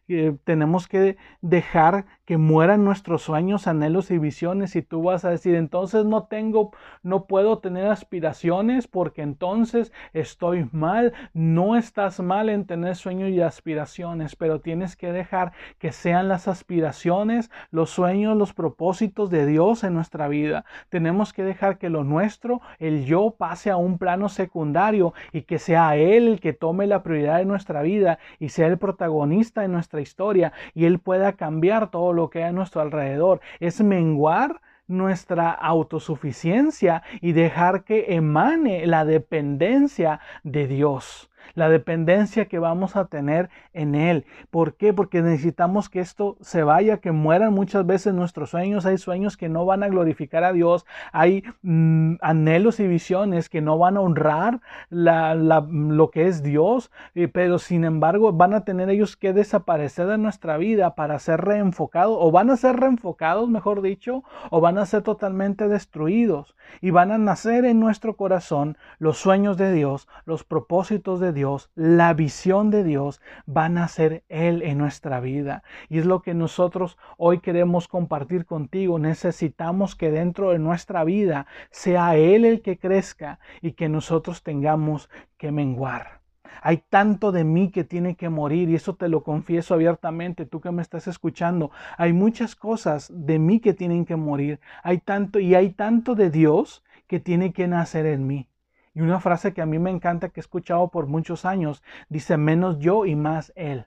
Eh, 0.08 0.36
tenemos 0.44 0.88
que 0.88 1.18
dejar 1.42 2.06
que 2.26 2.38
mueran 2.38 2.86
nuestros 2.86 3.22
sueños, 3.24 3.68
anhelos 3.68 4.12
y 4.12 4.18
visiones 4.18 4.76
y 4.76 4.82
tú 4.82 5.04
vas 5.04 5.26
a 5.26 5.30
decir, 5.30 5.56
entonces 5.56 6.06
no 6.06 6.24
tengo, 6.24 6.72
no 7.04 7.26
puedo 7.26 7.60
tener 7.60 7.88
aspiraciones 7.88 8.88
porque 8.88 9.22
entonces 9.22 9.92
estoy 10.14 10.70
mal. 10.72 11.14
No 11.34 11.76
estás 11.76 12.20
mal 12.20 12.50
en 12.50 12.66
tener 12.66 12.96
sueños 12.96 13.30
y 13.30 13.42
aspiraciones, 13.42 14.36
pero 14.36 14.62
tienes 14.62 14.96
que 14.96 15.12
dejar 15.12 15.52
que 15.78 15.92
sean 15.92 16.28
las 16.28 16.48
aspiraciones, 16.48 17.52
los 17.72 17.90
sueños, 17.90 18.38
los 18.38 18.54
propósitos 18.54 19.30
de 19.30 19.46
Dios 19.46 19.84
en 19.84 19.94
nuestra 19.94 20.28
vida. 20.28 20.66
Tenemos 20.90 21.34
que 21.34 21.44
dejar 21.44 21.78
que 21.78 21.90
lo 21.90 22.04
nuestro, 22.04 22.62
el 22.80 23.06
yo, 23.06 23.36
pase 23.38 23.70
a 23.70 23.78
un 23.78 23.98
plano 23.98 24.30
secundario 24.30 25.14
y 25.32 25.44
que 25.44 25.60
sea 25.60 25.96
Él 25.96 26.28
el 26.28 26.40
que 26.40 26.54
tome 26.54 26.88
la 26.88 27.04
prioridad 27.04 27.38
de 27.38 27.46
nuestra 27.46 27.82
vida 27.82 28.20
y 28.40 28.50
sea 28.50 28.68
el 28.68 28.78
protagonista 28.78 29.64
en 29.64 29.71
nuestra 29.72 30.02
historia 30.02 30.54
y 30.74 30.86
Él 30.86 31.00
pueda 31.00 31.34
cambiar 31.34 31.90
todo 31.92 32.14
lo 32.14 32.30
que 32.30 32.44
hay 32.44 32.50
a 32.50 32.52
nuestro 32.52 32.82
alrededor, 32.82 33.42
es 33.60 33.82
menguar 33.82 34.62
nuestra 34.88 35.52
autosuficiencia 35.52 37.02
y 37.22 37.32
dejar 37.32 37.84
que 37.84 38.14
emane 38.14 38.86
la 38.86 39.06
dependencia 39.06 40.20
de 40.44 40.68
Dios 40.68 41.31
la 41.54 41.70
dependencia 41.70 42.46
que 42.46 42.60
vamos 42.60 42.96
a 42.96 43.06
tener 43.06 43.50
en 43.74 43.96
Él. 43.96 44.26
¿Por 44.50 44.76
qué? 44.76 44.94
Porque 44.94 45.22
necesitamos 45.22 45.90
que 45.90 46.00
esto 46.00 46.38
se 46.42 46.64
vaya, 46.64 46.98
que 46.98 47.12
mueran 47.12 47.54
muchas 47.54 47.86
veces 47.86 48.14
nuestros 48.14 48.50
sueños. 48.52 48.86
Hay 48.86 48.98
sueños 48.98 49.38
que 49.38 49.50
no 49.50 49.66
van 49.66 49.84
a 49.84 49.90
glorificar 49.90 50.44
a 50.44 50.54
Dios, 50.54 50.86
hay 51.12 51.44
mm, 51.62 52.16
anhelos 52.22 52.80
y 52.80 52.88
visiones 52.88 53.50
que 53.50 53.62
no 53.62 53.78
van 53.78 53.98
a 53.98 54.02
honrar 54.02 54.62
lo 54.90 56.12
que 56.12 56.28
es 56.28 56.44
Dios, 56.44 56.92
eh, 57.16 57.28
pero 57.28 57.60
sin 57.60 57.84
embargo 57.84 58.32
van 58.34 58.54
a 58.54 58.66
tener 58.66 58.90
ellos 58.90 59.16
que 59.16 59.34
desaparecer 59.34 60.08
de 60.08 60.18
nuestra 60.18 60.58
vida 60.58 60.96
para 60.96 61.20
ser 61.20 61.42
reenfocados, 61.42 62.18
o 62.20 62.32
van 62.32 62.50
a 62.50 62.58
ser 62.58 62.78
reenfocados, 62.78 63.50
mejor 63.50 63.82
dicho, 63.82 64.24
o 64.50 64.62
van 64.62 64.78
a 64.78 64.86
ser 64.86 65.02
totalmente 65.02 65.68
destruidos 65.68 66.56
y 66.82 66.92
van 66.92 67.12
a 67.12 67.18
nacer 67.18 67.66
en 67.66 67.80
nuestro 67.80 68.16
corazón 68.16 68.78
los 69.00 69.18
sueños 69.18 69.58
de 69.58 69.74
Dios, 69.74 70.08
los 70.26 70.44
propósitos 70.44 71.20
de 71.20 71.31
Dios, 71.32 71.72
la 71.76 72.14
visión 72.14 72.70
de 72.70 72.84
Dios 72.84 73.22
van 73.46 73.78
a 73.78 73.88
ser 73.88 74.24
Él 74.30 74.62
en 74.62 74.78
nuestra 74.78 75.20
vida. 75.20 75.64
Y 75.90 76.00
es 76.00 76.06
lo 76.06 76.22
que 76.22 76.34
nosotros 76.34 76.98
hoy 77.18 77.40
queremos 77.40 77.88
compartir 77.88 78.46
contigo. 78.46 79.00
Necesitamos 79.00 79.96
que 79.96 80.12
dentro 80.12 80.52
de 80.52 80.60
nuestra 80.60 81.04
vida 81.04 81.48
sea 81.70 82.16
Él 82.16 82.46
el 82.46 82.62
que 82.62 82.78
crezca 82.78 83.40
y 83.62 83.74
que 83.74 83.90
nosotros 83.90 84.44
tengamos 84.44 85.10
que 85.38 85.52
menguar. 85.52 86.22
Hay 86.62 86.84
tanto 86.90 87.32
de 87.32 87.44
mí 87.44 87.72
que 87.72 87.84
tiene 87.84 88.16
que 88.16 88.30
morir 88.30 88.70
y 88.70 88.76
eso 88.76 88.96
te 88.96 89.10
lo 89.10 89.24
confieso 89.24 89.74
abiertamente, 89.74 90.46
tú 90.46 90.62
que 90.62 90.72
me 90.72 90.84
estás 90.84 91.08
escuchando. 91.08 91.72
Hay 91.98 92.14
muchas 92.14 92.56
cosas 92.56 93.12
de 93.12 93.40
mí 93.40 93.60
que 93.60 93.74
tienen 93.74 94.06
que 94.06 94.16
morir. 94.16 94.60
Hay 94.84 95.00
tanto 95.00 95.40
y 95.40 95.56
hay 95.56 95.72
tanto 95.72 96.14
de 96.14 96.30
Dios 96.30 96.84
que 97.08 97.20
tiene 97.20 97.52
que 97.52 97.68
nacer 97.68 98.06
en 98.06 98.28
mí. 98.28 98.48
Y 98.94 99.02
una 99.02 99.20
frase 99.20 99.54
que 99.54 99.62
a 99.62 99.66
mí 99.66 99.80
me 99.80 99.90
encanta, 99.90 100.30
que 100.30 100.40
he 100.40 100.42
escuchado 100.42 100.90
por 100.90 101.08
muchos 101.08 101.46
años, 101.46 101.82
dice 102.10 102.38
menos 102.38 102.80
yo 102.80 103.06
y 103.06 103.16
más 103.16 103.54
Él. 103.56 103.86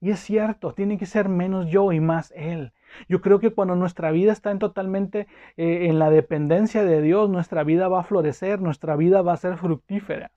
Y 0.00 0.10
es 0.10 0.20
cierto, 0.20 0.72
tiene 0.72 0.96
que 0.98 1.06
ser 1.06 1.28
menos 1.28 1.66
yo 1.68 1.92
y 1.92 2.00
más 2.00 2.32
Él. 2.34 2.72
Yo 3.08 3.20
creo 3.20 3.38
que 3.38 3.50
cuando 3.50 3.76
nuestra 3.76 4.10
vida 4.10 4.32
está 4.32 4.50
en 4.50 4.58
totalmente 4.58 5.28
eh, 5.56 5.86
en 5.88 5.98
la 5.98 6.10
dependencia 6.10 6.84
de 6.84 7.02
Dios, 7.02 7.28
nuestra 7.28 7.64
vida 7.64 7.88
va 7.88 8.00
a 8.00 8.04
florecer, 8.04 8.60
nuestra 8.60 8.96
vida 8.96 9.22
va 9.22 9.34
a 9.34 9.36
ser 9.36 9.58
fructífera. 9.58 10.32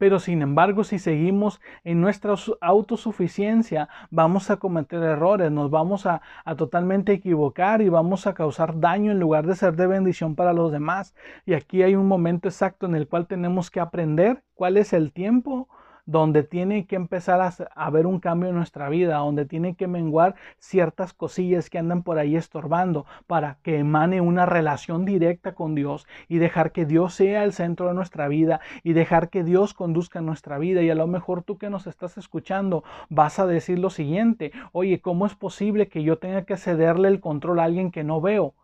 Pero 0.00 0.18
sin 0.18 0.40
embargo, 0.40 0.82
si 0.82 0.98
seguimos 0.98 1.60
en 1.84 2.00
nuestra 2.00 2.34
autosuficiencia, 2.62 3.90
vamos 4.10 4.50
a 4.50 4.56
cometer 4.56 5.02
errores, 5.02 5.52
nos 5.52 5.70
vamos 5.70 6.06
a, 6.06 6.22
totalmente 6.56 7.12
equivocar 7.12 7.82
y 7.82 7.90
vamos 7.90 8.26
a 8.26 8.32
causar 8.32 8.80
daño 8.80 9.12
en 9.12 9.20
lugar 9.20 9.46
de 9.46 9.54
ser 9.54 9.76
de 9.76 9.86
bendición 9.86 10.36
para 10.36 10.54
los 10.54 10.72
demás. 10.72 11.14
Y 11.44 11.52
aquí 11.52 11.82
hay 11.82 11.96
un 11.96 12.08
momento 12.08 12.48
exacto 12.48 12.86
en 12.86 12.94
el 12.94 13.08
cual 13.08 13.26
tenemos 13.26 13.70
que 13.70 13.78
aprender 13.78 14.42
cuál 14.54 14.78
es 14.78 14.94
el 14.94 15.12
tiempo 15.12 15.68
donde 16.10 16.42
tiene 16.42 16.86
que 16.86 16.96
empezar 16.96 17.40
a 17.40 17.54
haber 17.76 18.06
un 18.08 18.18
cambio 18.18 18.48
en 18.48 18.56
nuestra 18.56 18.88
vida, 18.88 19.18
donde 19.18 19.44
tiene 19.44 19.76
que 19.76 19.86
menguar 19.86 20.34
ciertas 20.58 21.12
cosillas 21.12 21.70
que 21.70 21.78
andan 21.78 22.02
por 22.02 22.18
ahí 22.18 22.34
estorbando 22.34 23.06
para 23.28 23.58
que 23.62 23.78
emane 23.78 24.20
una 24.20 24.44
relación 24.44 25.04
directa 25.04 25.54
con 25.54 25.76
Dios 25.76 26.08
y 26.26 26.38
dejar 26.38 26.72
que 26.72 26.84
Dios 26.84 27.14
sea 27.14 27.44
el 27.44 27.52
centro 27.52 27.86
de 27.86 27.94
nuestra 27.94 28.26
vida 28.26 28.60
y 28.82 28.92
dejar 28.92 29.30
que 29.30 29.44
Dios 29.44 29.72
conduzca 29.72 30.20
nuestra 30.20 30.58
vida. 30.58 30.82
Y 30.82 30.90
a 30.90 30.96
lo 30.96 31.06
mejor 31.06 31.44
tú 31.44 31.58
que 31.58 31.70
nos 31.70 31.86
estás 31.86 32.18
escuchando 32.18 32.82
vas 33.08 33.38
a 33.38 33.46
decir 33.46 33.78
lo 33.78 33.90
siguiente, 33.90 34.50
oye, 34.72 35.00
¿cómo 35.00 35.26
es 35.26 35.36
posible 35.36 35.86
que 35.86 36.02
yo 36.02 36.18
tenga 36.18 36.42
que 36.42 36.56
cederle 36.56 37.06
el 37.06 37.20
control 37.20 37.60
a 37.60 37.64
alguien 37.64 37.92
que 37.92 38.02
no 38.02 38.20
veo? 38.20 38.54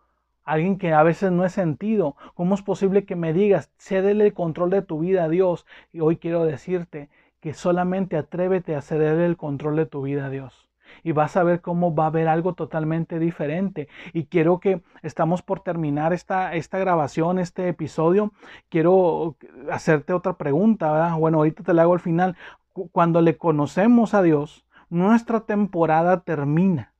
alguien 0.47 0.79
que 0.79 0.93
a 0.93 1.03
veces 1.03 1.33
no 1.33 1.45
he 1.45 1.51
sentido. 1.51 2.15
¿Cómo 2.35 2.55
es 2.55 2.63
posible 2.63 3.05
que 3.05 3.17
me 3.17 3.33
digas, 3.33 3.73
cédele 3.79 4.27
el 4.27 4.33
control 4.33 4.71
de 4.71 4.81
tu 4.81 5.01
vida 5.01 5.25
a 5.25 5.29
Dios? 5.29 5.67
Y 5.93 6.01
hoy 6.01 6.19
quiero 6.19 6.45
decirte 6.45 7.11
que 7.41 7.55
solamente 7.55 8.17
atrévete 8.17 8.75
a 8.75 8.83
ceder 8.83 9.21
el 9.21 9.37
control 9.37 9.77
de 9.77 9.87
tu 9.87 10.03
vida 10.03 10.27
a 10.27 10.31
Dios. 10.31 10.69
Y 11.03 11.13
vas 11.13 11.37
a 11.37 11.43
ver 11.43 11.61
cómo 11.61 11.95
va 11.95 12.05
a 12.05 12.09
haber 12.09 12.29
algo 12.29 12.55
totalmente 12.55 13.19
diferente. 13.19 13.89
Y 14.13 14.27
quiero 14.27 14.61
que 14.61 14.83
estamos 15.03 15.43
por 15.43 15.61
terminar 15.61 16.13
esta, 16.13 16.55
esta 16.55 16.79
grabación, 16.79 17.39
este 17.39 17.69
episodio. 17.69 18.33
Quiero 18.69 19.37
hacerte 19.71 20.13
otra 20.13 20.35
pregunta. 20.39 21.15
Bueno, 21.17 21.39
ahorita 21.39 21.65
te 21.65 21.75
la 21.75 21.83
hago 21.83 21.95
al 21.95 22.01
final. 22.01 22.37
Cuando 22.93 23.21
le 23.21 23.37
conocemos 23.37 24.15
a 24.15 24.23
Dios, 24.23 24.65
nuestra 24.89 25.41
temporada 25.41 26.21
termina 26.21 26.93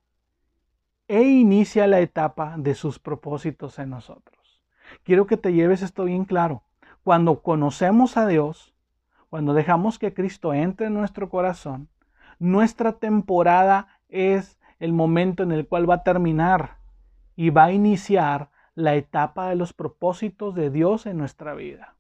e 1.09 1.23
inicia 1.23 1.87
la 1.87 2.01
etapa 2.01 2.57
de 2.59 2.75
sus 2.75 2.99
propósitos 2.99 3.79
en 3.79 3.91
nosotros. 3.91 4.63
quiero 5.05 5.27
que 5.27 5.37
te 5.37 5.53
lleves 5.53 5.83
esto 5.83 6.05
bien 6.05 6.25
claro. 6.25 6.63
Cuando 7.05 7.43
conocemos 7.43 8.17
a 8.17 8.27
Dios, 8.27 8.75
cuando 9.31 9.55
dejamos 9.55 9.99
que 9.99 10.15
Cristo 10.15 10.55
entre 10.55 10.87
en 10.87 10.95
nuestro 10.95 11.29
corazón, 11.29 11.89
nuestra 12.39 12.93
temporada 12.93 13.89
es 14.09 14.59
el 14.79 14.93
momento 14.93 15.43
en 15.43 15.53
el 15.53 15.67
cual 15.67 15.89
va 15.89 15.97
a 15.97 16.03
terminar 16.03 16.77
y 17.35 17.51
va 17.51 17.65
a 17.65 17.73
iniciar 17.73 18.51
la 18.75 18.95
etapa 18.95 19.49
de 19.49 19.57
los 19.57 19.73
propósitos 19.73 20.55
de 20.55 20.71
Dios 20.71 21.07
en 21.07 21.17
nuestra 21.17 21.55
vida. 21.55 21.97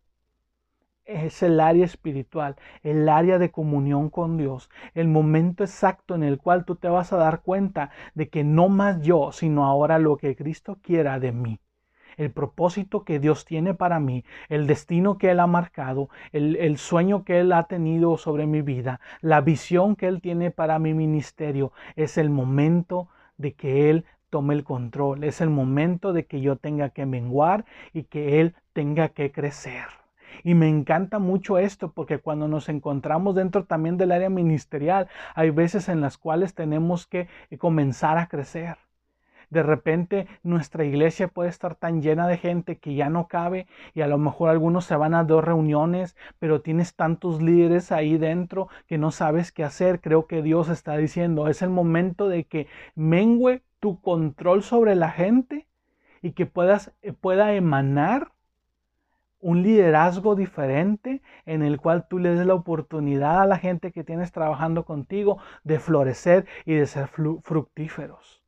Es 1.04 1.42
el 1.42 1.60
área 1.60 1.84
espiritual, 1.84 2.56
el 2.82 3.08
área 3.08 3.38
de 3.38 3.50
comunión 3.50 4.10
con 4.10 4.36
Dios, 4.36 4.70
el 4.94 5.08
momento 5.08 5.62
exacto 5.64 6.14
en 6.14 6.24
el 6.24 6.38
cual 6.38 6.64
tú 6.64 6.76
te 6.76 6.88
vas 6.88 7.12
a 7.12 7.16
dar 7.16 7.42
cuenta 7.42 7.90
de 8.14 8.28
que 8.28 8.44
no 8.44 8.68
más 8.68 9.02
yo, 9.02 9.30
sino 9.32 9.64
ahora 9.64 9.98
lo 9.98 10.16
que 10.16 10.36
Cristo 10.36 10.78
quiera 10.82 11.20
de 11.20 11.32
mí 11.32 11.60
el 12.16 12.30
propósito 12.30 13.04
que 13.04 13.18
Dios 13.18 13.44
tiene 13.44 13.74
para 13.74 14.00
mí, 14.00 14.24
el 14.48 14.66
destino 14.66 15.18
que 15.18 15.30
Él 15.30 15.40
ha 15.40 15.46
marcado, 15.46 16.08
el, 16.32 16.56
el, 16.56 16.78
sueño 16.78 17.24
que 17.24 17.40
Él 17.40 17.52
ha 17.52 17.64
tenido 17.64 18.16
sobre 18.16 18.46
mi 18.46 18.62
vida, 18.62 19.00
la 19.20 19.40
visión 19.40 19.96
que 19.96 20.06
Él 20.06 20.20
tiene 20.20 20.50
para 20.50 20.78
mi 20.78 20.94
ministerio, 20.94 21.72
es 21.96 22.18
el 22.18 22.30
momento 22.30 23.08
de 23.36 23.54
que 23.54 23.90
Él 23.90 24.04
tome 24.30 24.54
el 24.54 24.64
control, 24.64 25.24
es 25.24 25.40
el 25.40 25.50
momento 25.50 26.12
de 26.12 26.26
que 26.26 26.40
yo 26.40 26.56
tenga 26.56 26.90
que 26.90 27.06
menguar 27.06 27.64
y 27.92 28.04
que 28.04 28.40
Él 28.40 28.54
tenga 28.72 29.08
que 29.10 29.32
crecer. 29.32 29.86
Y 30.44 30.54
me 30.54 30.68
encanta 30.68 31.18
mucho 31.18 31.58
esto 31.58 31.92
porque 31.92 32.18
cuando 32.18 32.48
nos 32.48 32.68
encontramos 32.68 33.34
dentro 33.34 33.64
también 33.64 33.96
del 33.96 34.12
área 34.12 34.30
ministerial, 34.30 35.08
hay 35.34 35.50
veces 35.50 35.88
en 35.88 36.00
las 36.00 36.18
cuales 36.18 36.54
tenemos 36.54 37.06
que 37.06 37.28
comenzar 37.58 38.18
a 38.18 38.28
crecer. 38.28 38.76
De 39.50 39.62
repente 39.62 40.26
nuestra 40.42 40.84
iglesia 40.84 41.28
puede 41.28 41.48
estar 41.48 41.74
tan 41.74 42.02
llena 42.02 42.26
de 42.28 42.38
gente 42.38 42.78
que 42.78 42.94
ya 42.94 43.08
no 43.08 43.28
cabe 43.28 43.66
y 43.94 44.00
a 44.00 44.06
lo 44.06 44.18
mejor 44.18 44.50
algunos 44.50 44.84
se 44.84 44.96
van 44.96 45.14
a 45.14 45.24
dos 45.24 45.44
reuniones, 45.44 46.16
pero 46.38 46.60
tienes 46.60 46.94
tantos 46.94 47.40
líderes 47.40 47.92
ahí 47.92 48.18
dentro 48.18 48.68
que 48.86 48.98
no 48.98 49.10
sabes 49.10 49.52
qué 49.52 49.64
hacer. 49.64 50.00
Creo 50.00 50.26
que 50.26 50.42
Dios 50.42 50.68
está 50.68 50.96
diciendo, 50.96 51.48
es 51.48 51.62
el 51.62 51.70
momento 51.70 52.28
de 52.28 52.44
que 52.44 52.66
mengue 52.94 53.62
tu 53.80 54.00
control 54.00 54.62
sobre 54.62 54.94
la 54.94 55.10
gente 55.10 55.66
y 56.22 56.32
que 56.32 56.46
puedas, 56.46 56.92
eh, 57.02 57.12
pueda 57.12 57.54
emanar 57.54 58.32
un 59.40 59.62
liderazgo 59.62 60.34
diferente 60.34 61.22
en 61.44 61.62
el 61.62 61.80
cual 61.80 62.08
tú 62.08 62.18
le 62.18 62.30
des 62.30 62.46
la 62.46 62.54
oportunidad 62.54 63.42
a 63.42 63.46
la 63.46 63.58
gente 63.58 63.92
que 63.92 64.02
tienes 64.02 64.32
trabajando 64.32 64.84
contigo 64.84 65.38
de 65.62 65.78
florecer 65.78 66.46
y 66.64 66.74
de 66.74 66.86
ser 66.86 67.08
fructíferos. 67.08 68.42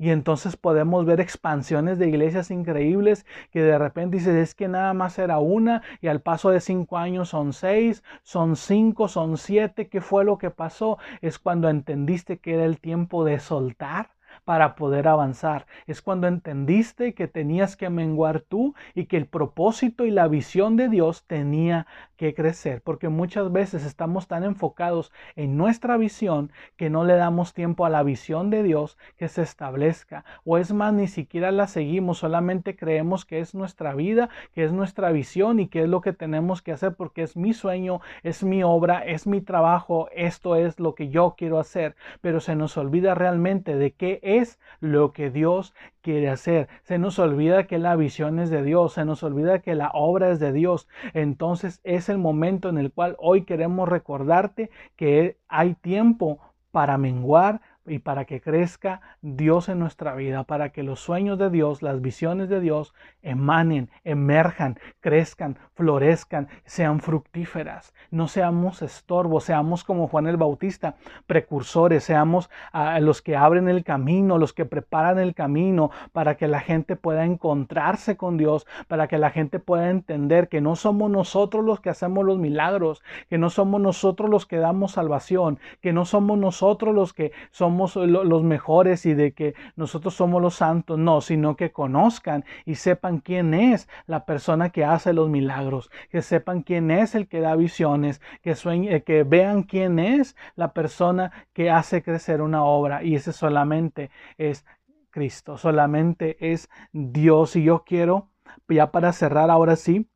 Y 0.00 0.10
entonces 0.10 0.56
podemos 0.56 1.04
ver 1.06 1.20
expansiones 1.20 1.98
de 1.98 2.08
iglesias 2.08 2.50
increíbles 2.50 3.24
que 3.52 3.62
de 3.62 3.78
repente 3.78 4.16
dices, 4.16 4.34
es 4.34 4.54
que 4.56 4.66
nada 4.66 4.94
más 4.94 5.18
era 5.18 5.38
una 5.38 5.82
y 6.00 6.08
al 6.08 6.22
paso 6.22 6.50
de 6.50 6.60
cinco 6.60 6.98
años 6.98 7.28
son 7.28 7.52
seis, 7.52 8.02
son 8.24 8.56
cinco, 8.56 9.06
son 9.08 9.36
siete. 9.36 9.88
¿Qué 9.88 10.00
fue 10.00 10.24
lo 10.24 10.38
que 10.38 10.50
pasó? 10.50 10.98
Es 11.20 11.38
cuando 11.38 11.68
entendiste 11.68 12.38
que 12.38 12.54
era 12.54 12.64
el 12.64 12.80
tiempo 12.80 13.24
de 13.24 13.38
soltar 13.40 14.10
para 14.50 14.74
poder 14.74 15.06
avanzar. 15.06 15.66
Es 15.86 16.02
cuando 16.02 16.26
entendiste 16.26 17.14
que 17.14 17.28
tenías 17.28 17.76
que 17.76 17.88
menguar 17.88 18.40
tú 18.40 18.74
y 18.96 19.04
que 19.04 19.16
el 19.16 19.26
propósito 19.26 20.06
y 20.06 20.10
la 20.10 20.26
visión 20.26 20.74
de 20.76 20.88
Dios 20.88 21.22
tenía 21.28 21.86
que 22.16 22.34
crecer, 22.34 22.82
porque 22.82 23.08
muchas 23.08 23.50
veces 23.52 23.86
estamos 23.86 24.26
tan 24.26 24.42
enfocados 24.42 25.12
en 25.36 25.56
nuestra 25.56 25.96
visión 25.96 26.50
que 26.76 26.90
no 26.90 27.04
le 27.04 27.14
damos 27.14 27.54
tiempo 27.54 27.86
a 27.86 27.90
la 27.90 28.02
visión 28.02 28.50
de 28.50 28.62
Dios 28.62 28.98
que 29.16 29.28
se 29.28 29.40
establezca, 29.40 30.24
o 30.44 30.58
es 30.58 30.72
más, 30.72 30.92
ni 30.92 31.06
siquiera 31.06 31.50
la 31.52 31.66
seguimos, 31.66 32.18
solamente 32.18 32.76
creemos 32.76 33.24
que 33.24 33.38
es 33.38 33.54
nuestra 33.54 33.94
vida, 33.94 34.28
que 34.52 34.64
es 34.64 34.72
nuestra 34.72 35.12
visión 35.12 35.60
y 35.60 35.68
que 35.68 35.84
es 35.84 35.88
lo 35.88 36.02
que 36.02 36.12
tenemos 36.12 36.60
que 36.60 36.72
hacer 36.72 36.94
porque 36.94 37.22
es 37.22 37.36
mi 37.38 37.54
sueño, 37.54 38.00
es 38.22 38.42
mi 38.42 38.62
obra, 38.64 38.98
es 38.98 39.26
mi 39.26 39.40
trabajo, 39.40 40.08
esto 40.12 40.56
es 40.56 40.78
lo 40.78 40.94
que 40.94 41.08
yo 41.08 41.36
quiero 41.38 41.58
hacer, 41.58 41.94
pero 42.20 42.40
se 42.40 42.54
nos 42.56 42.76
olvida 42.76 43.14
realmente 43.14 43.76
de 43.76 43.92
qué 43.92 44.20
es 44.22 44.39
lo 44.80 45.12
que 45.12 45.30
Dios 45.30 45.74
quiere 46.02 46.28
hacer. 46.28 46.68
Se 46.82 46.98
nos 46.98 47.18
olvida 47.18 47.66
que 47.66 47.78
la 47.78 47.96
visión 47.96 48.38
es 48.38 48.50
de 48.50 48.62
Dios, 48.62 48.94
se 48.94 49.04
nos 49.04 49.22
olvida 49.22 49.60
que 49.60 49.74
la 49.74 49.90
obra 49.94 50.30
es 50.30 50.40
de 50.40 50.52
Dios. 50.52 50.88
Entonces 51.14 51.80
es 51.84 52.08
el 52.08 52.18
momento 52.18 52.68
en 52.68 52.78
el 52.78 52.92
cual 52.92 53.16
hoy 53.18 53.44
queremos 53.44 53.88
recordarte 53.88 54.70
que 54.96 55.38
hay 55.48 55.74
tiempo 55.74 56.40
para 56.70 56.98
menguar, 56.98 57.60
y 57.90 57.98
para 57.98 58.24
que 58.24 58.40
crezca 58.40 59.00
Dios 59.20 59.68
en 59.68 59.80
nuestra 59.80 60.14
vida, 60.14 60.44
para 60.44 60.70
que 60.70 60.84
los 60.84 61.00
sueños 61.00 61.38
de 61.38 61.50
Dios, 61.50 61.82
las 61.82 62.00
visiones 62.00 62.48
de 62.48 62.60
Dios 62.60 62.94
emanen, 63.22 63.90
emerjan, 64.04 64.78
crezcan, 65.00 65.58
florezcan, 65.74 66.48
sean 66.64 67.00
fructíferas. 67.00 67.92
No 68.12 68.28
seamos 68.28 68.82
estorbos, 68.82 69.44
seamos 69.44 69.82
como 69.82 70.06
Juan 70.06 70.28
el 70.28 70.36
Bautista, 70.36 70.94
precursores, 71.26 72.04
seamos 72.04 72.48
ah, 72.72 73.00
los 73.00 73.22
que 73.22 73.36
abren 73.36 73.68
el 73.68 73.82
camino, 73.82 74.38
los 74.38 74.52
que 74.52 74.64
preparan 74.64 75.18
el 75.18 75.34
camino 75.34 75.90
para 76.12 76.36
que 76.36 76.46
la 76.46 76.60
gente 76.60 76.94
pueda 76.94 77.24
encontrarse 77.24 78.16
con 78.16 78.36
Dios, 78.36 78.68
para 78.86 79.08
que 79.08 79.18
la 79.18 79.30
gente 79.30 79.58
pueda 79.58 79.90
entender 79.90 80.48
que 80.48 80.60
no 80.60 80.76
somos 80.76 81.10
nosotros 81.10 81.64
los 81.64 81.80
que 81.80 81.90
hacemos 81.90 82.24
los 82.24 82.38
milagros, 82.38 83.02
que 83.28 83.38
no 83.38 83.50
somos 83.50 83.80
nosotros 83.80 84.30
los 84.30 84.46
que 84.46 84.58
damos 84.58 84.92
salvación, 84.92 85.58
que 85.80 85.92
no 85.92 86.04
somos 86.04 86.38
nosotros 86.38 86.94
los 86.94 87.12
que 87.12 87.32
somos 87.50 87.79
los 87.86 88.42
mejores 88.42 89.06
y 89.06 89.14
de 89.14 89.32
que 89.32 89.54
nosotros 89.76 90.14
somos 90.14 90.42
los 90.42 90.54
santos, 90.54 90.98
no, 90.98 91.20
sino 91.20 91.56
que 91.56 91.72
conozcan 91.72 92.44
y 92.64 92.76
sepan 92.76 93.20
quién 93.20 93.54
es 93.54 93.88
la 94.06 94.24
persona 94.24 94.70
que 94.70 94.84
hace 94.84 95.12
los 95.12 95.28
milagros, 95.28 95.90
que 96.10 96.22
sepan 96.22 96.62
quién 96.62 96.90
es 96.90 97.14
el 97.14 97.28
que 97.28 97.40
da 97.40 97.56
visiones, 97.56 98.20
que, 98.42 98.54
sueñe, 98.54 99.02
que 99.02 99.22
vean 99.24 99.62
quién 99.62 99.98
es 99.98 100.36
la 100.56 100.72
persona 100.72 101.32
que 101.52 101.70
hace 101.70 102.02
crecer 102.02 102.42
una 102.42 102.64
obra. 102.64 103.02
Y 103.02 103.14
ese 103.14 103.32
solamente 103.32 104.10
es 104.38 104.64
Cristo, 105.10 105.56
solamente 105.56 106.52
es 106.52 106.68
Dios. 106.92 107.56
Y 107.56 107.64
yo 107.64 107.84
quiero, 107.84 108.30
ya 108.68 108.90
para 108.90 109.12
cerrar 109.12 109.50
ahora 109.50 109.76
sí, 109.76 110.08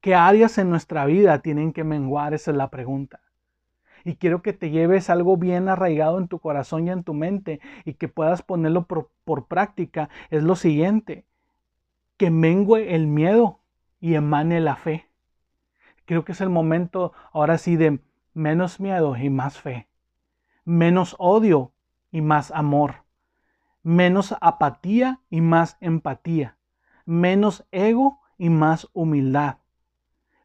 ¿qué 0.00 0.14
áreas 0.14 0.58
en 0.58 0.70
nuestra 0.70 1.04
vida 1.06 1.40
tienen 1.40 1.72
que 1.72 1.84
menguar? 1.84 2.34
Esa 2.34 2.50
es 2.50 2.56
la 2.56 2.70
pregunta 2.70 3.20
y 4.04 4.16
quiero 4.16 4.42
que 4.42 4.52
te 4.52 4.70
lleves 4.70 5.10
algo 5.10 5.36
bien 5.36 5.68
arraigado 5.68 6.18
en 6.18 6.28
tu 6.28 6.38
corazón 6.38 6.86
y 6.86 6.90
en 6.90 7.04
tu 7.04 7.14
mente 7.14 7.60
y 7.84 7.94
que 7.94 8.08
puedas 8.08 8.42
ponerlo 8.42 8.86
por, 8.86 9.46
práctica, 9.46 10.08
es 10.30 10.42
lo 10.42 10.56
siguiente, 10.56 11.24
que 12.16 12.30
mengue 12.30 12.94
el 12.94 13.06
miedo 13.06 13.60
y 14.00 14.14
emane 14.14 14.60
la 14.60 14.76
fe. 14.76 15.06
Creo 16.04 16.24
que 16.24 16.32
es 16.32 16.40
el 16.40 16.50
momento 16.50 17.12
ahora 17.32 17.58
sí 17.58 17.76
de 17.76 18.00
menos 18.34 18.80
miedo 18.80 19.16
y 19.16 19.30
más 19.30 19.58
fe, 19.58 19.88
menos 20.64 21.14
odio 21.18 21.72
y 22.10 22.20
más 22.20 22.50
amor, 22.50 23.04
menos 23.82 24.34
apatía 24.40 25.20
y 25.30 25.40
más 25.40 25.76
empatía, 25.80 26.56
menos 27.04 27.66
ego 27.70 28.20
y 28.38 28.50
más 28.50 28.88
humildad, 28.92 29.58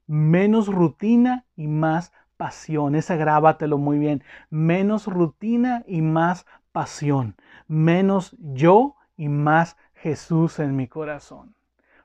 menos 0.06 0.68
rutina 0.68 1.46
y 1.56 1.68
más 1.68 2.12
pasión. 2.38 2.96
Ese 2.96 3.18
grábatelo 3.18 3.78
muy 3.78 3.98
bien. 3.98 4.24
Menos 4.50 5.08
rutina 5.08 5.84
y 5.88 6.02
más 6.02 6.46
pasión. 6.72 7.36
Menos 7.68 8.36
yo 8.40 8.96
y 9.18 9.30
más 9.30 9.78
Jesús 9.94 10.60
en 10.60 10.76
mi 10.76 10.88
corazón. 10.88 11.56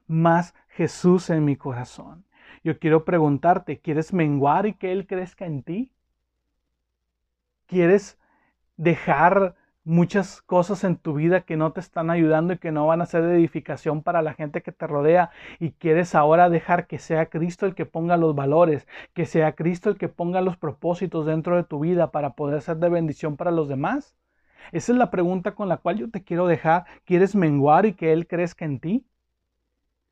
Más 0.06 0.54
Jesús 0.68 1.30
en 1.30 1.44
mi 1.44 1.56
corazón. 1.56 2.24
Yo 2.62 2.78
quiero 2.78 3.04
preguntarte, 3.04 3.80
¿quieres 3.80 4.12
menguar 4.12 4.66
y 4.66 4.74
que 4.74 4.92
Él 4.92 5.06
crezca 5.06 5.46
en 5.46 5.62
ti? 5.62 5.92
¿Quieres 7.66 8.18
dejar 8.76 9.54
muchas 9.84 10.42
cosas 10.42 10.84
en 10.84 10.96
tu 10.96 11.14
vida 11.14 11.42
que 11.42 11.56
no 11.56 11.72
te 11.72 11.80
están 11.80 12.10
ayudando 12.10 12.52
y 12.54 12.58
que 12.58 12.72
no 12.72 12.86
van 12.86 13.00
a 13.00 13.06
ser 13.06 13.22
de 13.24 13.34
edificación 13.36 14.02
para 14.02 14.22
la 14.22 14.34
gente 14.34 14.62
que 14.62 14.72
te 14.72 14.86
rodea 14.86 15.30
y 15.58 15.72
quieres 15.72 16.14
ahora 16.14 16.50
dejar 16.50 16.86
que 16.86 16.98
sea 16.98 17.26
Cristo 17.26 17.66
el 17.66 17.74
que 17.74 17.86
ponga 17.86 18.16
los 18.16 18.34
valores, 18.34 18.86
que 19.14 19.26
sea 19.26 19.54
Cristo 19.54 19.90
el 19.90 19.96
que 19.98 20.08
ponga 20.08 20.40
los 20.40 20.56
propósitos 20.56 21.26
dentro 21.26 21.56
de 21.56 21.64
tu 21.64 21.80
vida 21.80 22.10
para 22.10 22.34
poder 22.34 22.62
ser 22.62 22.76
de 22.78 22.88
bendición 22.88 23.36
para 23.36 23.50
los 23.50 23.68
demás? 23.68 24.14
Esa 24.72 24.92
es 24.92 24.98
la 24.98 25.10
pregunta 25.10 25.54
con 25.54 25.68
la 25.68 25.78
cual 25.78 25.98
yo 25.98 26.10
te 26.10 26.22
quiero 26.24 26.46
dejar. 26.46 26.84
¿Quieres 27.04 27.34
menguar 27.34 27.86
y 27.86 27.94
que 27.94 28.12
Él 28.12 28.26
crezca 28.26 28.64
en 28.64 28.80
ti? 28.80 29.06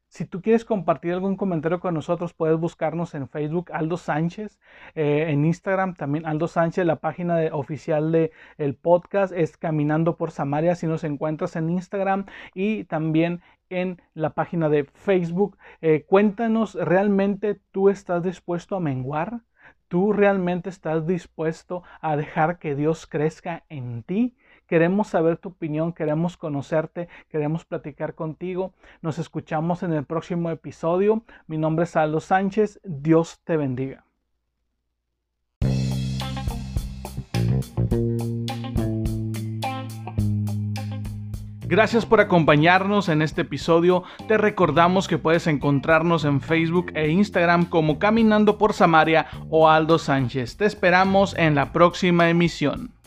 Si 0.08 0.24
tú 0.24 0.40
quieres 0.40 0.64
compartir 0.64 1.12
algún 1.12 1.36
comentario 1.36 1.80
con 1.80 1.92
nosotros, 1.92 2.32
puedes 2.32 2.58
buscarnos 2.58 3.14
en 3.14 3.28
Facebook 3.28 3.70
Aldo 3.72 3.98
Sánchez, 3.98 4.58
eh, 4.94 5.26
en 5.28 5.44
Instagram 5.44 5.94
también 5.94 6.24
Aldo 6.24 6.48
Sánchez, 6.48 6.86
la 6.86 6.96
página 6.96 7.38
oficial 7.52 8.10
del 8.10 8.30
el 8.56 8.74
podcast 8.74 9.34
es 9.34 9.58
Caminando 9.58 10.16
por 10.16 10.30
Samaria, 10.30 10.74
si 10.76 10.86
nos 10.86 11.04
encuentras 11.04 11.56
en 11.56 11.68
Instagram 11.68 12.24
y 12.54 12.84
también 12.84 13.42
en 13.68 14.00
la 14.14 14.30
página 14.30 14.70
de 14.70 14.84
Facebook. 14.84 15.58
Eh, 15.82 16.04
cuéntanos, 16.08 16.74
¿realmente 16.74 17.60
tú 17.70 17.90
estás 17.90 18.22
dispuesto 18.22 18.76
a 18.76 18.80
menguar? 18.80 19.42
¿Tú 19.88 20.14
realmente 20.14 20.70
estás 20.70 21.06
dispuesto 21.06 21.82
a 22.00 22.16
dejar 22.16 22.58
que 22.58 22.74
Dios 22.74 23.06
crezca 23.06 23.64
en 23.68 24.02
ti? 24.02 24.36
Queremos 24.68 25.08
saber 25.08 25.38
tu 25.38 25.48
opinión, 25.48 25.94
queremos 25.94 26.36
conocerte, 26.36 27.08
queremos 27.30 27.64
platicar 27.64 28.14
contigo. 28.14 28.74
Nos 29.00 29.18
escuchamos 29.18 29.82
en 29.82 29.94
el 29.94 30.04
próximo 30.04 30.50
episodio. 30.50 31.24
Mi 31.46 31.56
nombre 31.56 31.84
es 31.84 31.96
Aldo 31.96 32.20
Sánchez. 32.20 32.78
Dios 32.84 33.40
te 33.44 33.56
bendiga. 33.56 34.04
Gracias 41.62 42.04
por 42.04 42.20
acompañarnos 42.20 43.08
en 43.08 43.22
este 43.22 43.42
episodio. 43.42 44.02
Te 44.26 44.36
recordamos 44.36 45.08
que 45.08 45.16
puedes 45.16 45.46
encontrarnos 45.46 46.26
en 46.26 46.42
Facebook 46.42 46.92
e 46.94 47.08
Instagram 47.08 47.66
como 47.66 47.98
Caminando 47.98 48.58
por 48.58 48.74
Samaria 48.74 49.28
o 49.48 49.68
Aldo 49.70 49.98
Sánchez. 49.98 50.58
Te 50.58 50.66
esperamos 50.66 51.34
en 51.38 51.54
la 51.54 51.72
próxima 51.72 52.28
emisión. 52.28 52.97